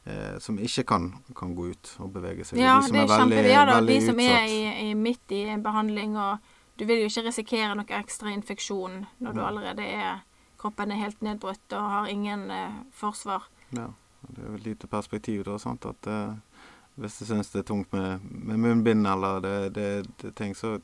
[0.04, 2.60] eh, som ikke kan, kan, gå ut og bevege seg.
[2.60, 4.38] Ja, de som det er, er veldig, ja, da, de som utsatt.
[4.38, 8.32] er i, i, midt i en behandling og du vil jo ikke risikere noe ekstra
[8.36, 10.24] infeksjon når du allerede er
[10.56, 13.44] Kroppen er helt nedbrutt og har ingen eh, forsvar.
[13.76, 13.90] Ja.
[14.28, 15.58] Det er jo et lite perspektiv, da.
[15.58, 16.62] sant, at eh,
[16.96, 20.78] Hvis du syns det er tungt med, med munnbind eller det, det, det, ting, så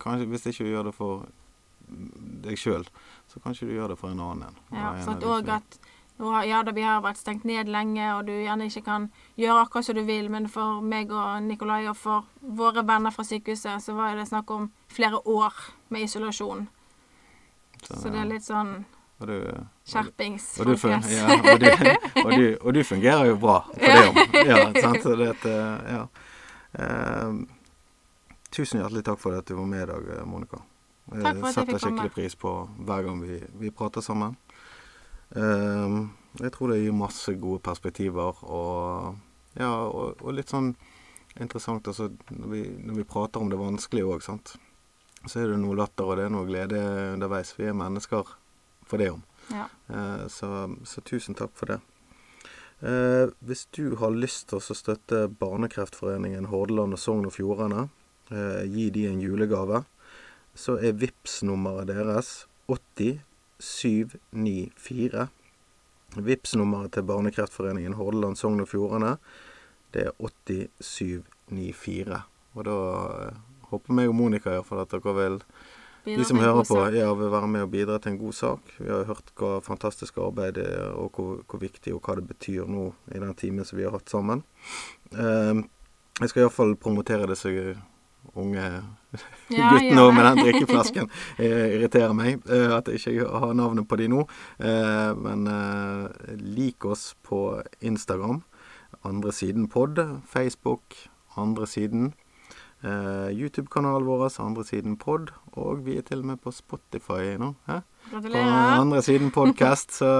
[0.00, 1.26] kanskje hvis ikke du gjør det for
[2.44, 2.86] deg sjøl,
[3.28, 4.56] så kanskje du gjør det for en annen.
[4.72, 5.78] Ja, sant, og at
[6.18, 9.06] ja, da vi har vært stengt ned lenge, og du gjerne ikke kan
[9.38, 13.24] gjøre akkurat som du vil, men for meg og Nikolai og for våre venner fra
[13.24, 15.54] sykehuset, så var det snakk om flere år
[15.94, 16.66] med isolasjon.
[17.84, 18.80] Så, så det er litt sånn
[19.18, 19.36] og du,
[19.88, 21.10] Skjerpings, og du, folkens.
[21.10, 21.68] Ja, og, du,
[22.24, 24.20] og, og, du, fungerer jo bra for det om.
[24.46, 25.02] Ja, sant?
[25.04, 25.32] Så det,
[25.90, 26.04] ja.
[26.78, 27.40] Eh,
[28.54, 30.62] tusen hjertelig takk for at du var med i dag, Monica.
[31.10, 31.56] Takk for at jeg.
[31.56, 32.54] Setter skikkelig pris på
[32.86, 34.38] hver gang vi, vi prater sammen.
[35.34, 35.98] Eh,
[36.44, 39.16] jeg tror det gir masse gode perspektiver og
[39.58, 40.76] ja, og, og litt sånn
[41.38, 44.54] interessant altså når vi, når vi prater om det vanskelige òg, sant.
[45.26, 46.78] Så er det noe latter, og det er noe glede
[47.16, 47.56] underveis.
[47.58, 48.36] Vi er mennesker
[48.90, 49.22] for det om.
[49.52, 49.68] Ja.
[49.88, 50.50] Uh, så,
[50.88, 51.78] så, tusen takk for det.
[52.82, 57.88] Uh, hvis du har lyst til å støtte Barnekreftforeningen Hordaland og Sogn og Fjordane,
[58.32, 59.84] uh, gi de en julegave,
[60.58, 63.22] så er VIPS nummeret deres 80
[63.58, 65.28] 794.
[66.16, 69.16] vips nummeret til Barnekreftforeningen Hordaland Sogn og Fjordane,
[69.94, 72.22] det er 8794.
[72.54, 72.76] Og da
[73.26, 73.34] eh,
[73.70, 75.40] håper meg og Monica iallfall at dere vil
[76.16, 78.72] de som hører på, ja, vil være med og bidra til en god sak.
[78.78, 82.26] Vi har hørt hva fantastisk arbeid det er, og hvor, hvor, viktig og hva det
[82.30, 84.44] betyr nå i den timen som vi har hatt sammen.
[85.12, 85.62] Eh,
[86.18, 87.52] jeg skal iallfall promotere disse
[88.34, 88.64] unge
[89.48, 92.42] ja, guttene med den drikkeflasken Det irriterer meg.
[92.48, 94.24] Uh, at jeg ikke har navnet på de nå.
[94.60, 98.42] Uh, men uh, lik oss på Instagram.
[99.06, 100.00] Andre siden pod.
[100.28, 100.96] Facebook.
[101.36, 102.12] Andre siden.
[102.82, 105.32] YouTube-kanalen vår, andre siden pod.
[105.58, 107.52] Og vi er til og med på Spotify nå.
[107.66, 107.80] Eh?
[108.12, 108.50] Gratulerer.
[108.50, 109.96] På andre siden podkast.
[109.98, 110.10] så,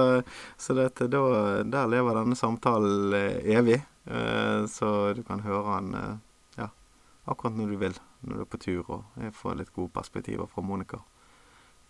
[0.59, 1.21] så dette, da,
[1.63, 3.79] der lever denne samtalen evig.
[4.73, 6.19] så du kan høre den
[7.29, 10.49] akkurat når du vil, når du er på tur, og jeg får litt gode perspektiver
[10.49, 11.03] fra Monica.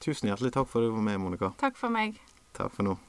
[0.03, 1.53] Tusen hjertelig takk for at du var med, Monica.
[1.59, 2.20] Takk for meg.
[2.57, 2.99] Takk for nå.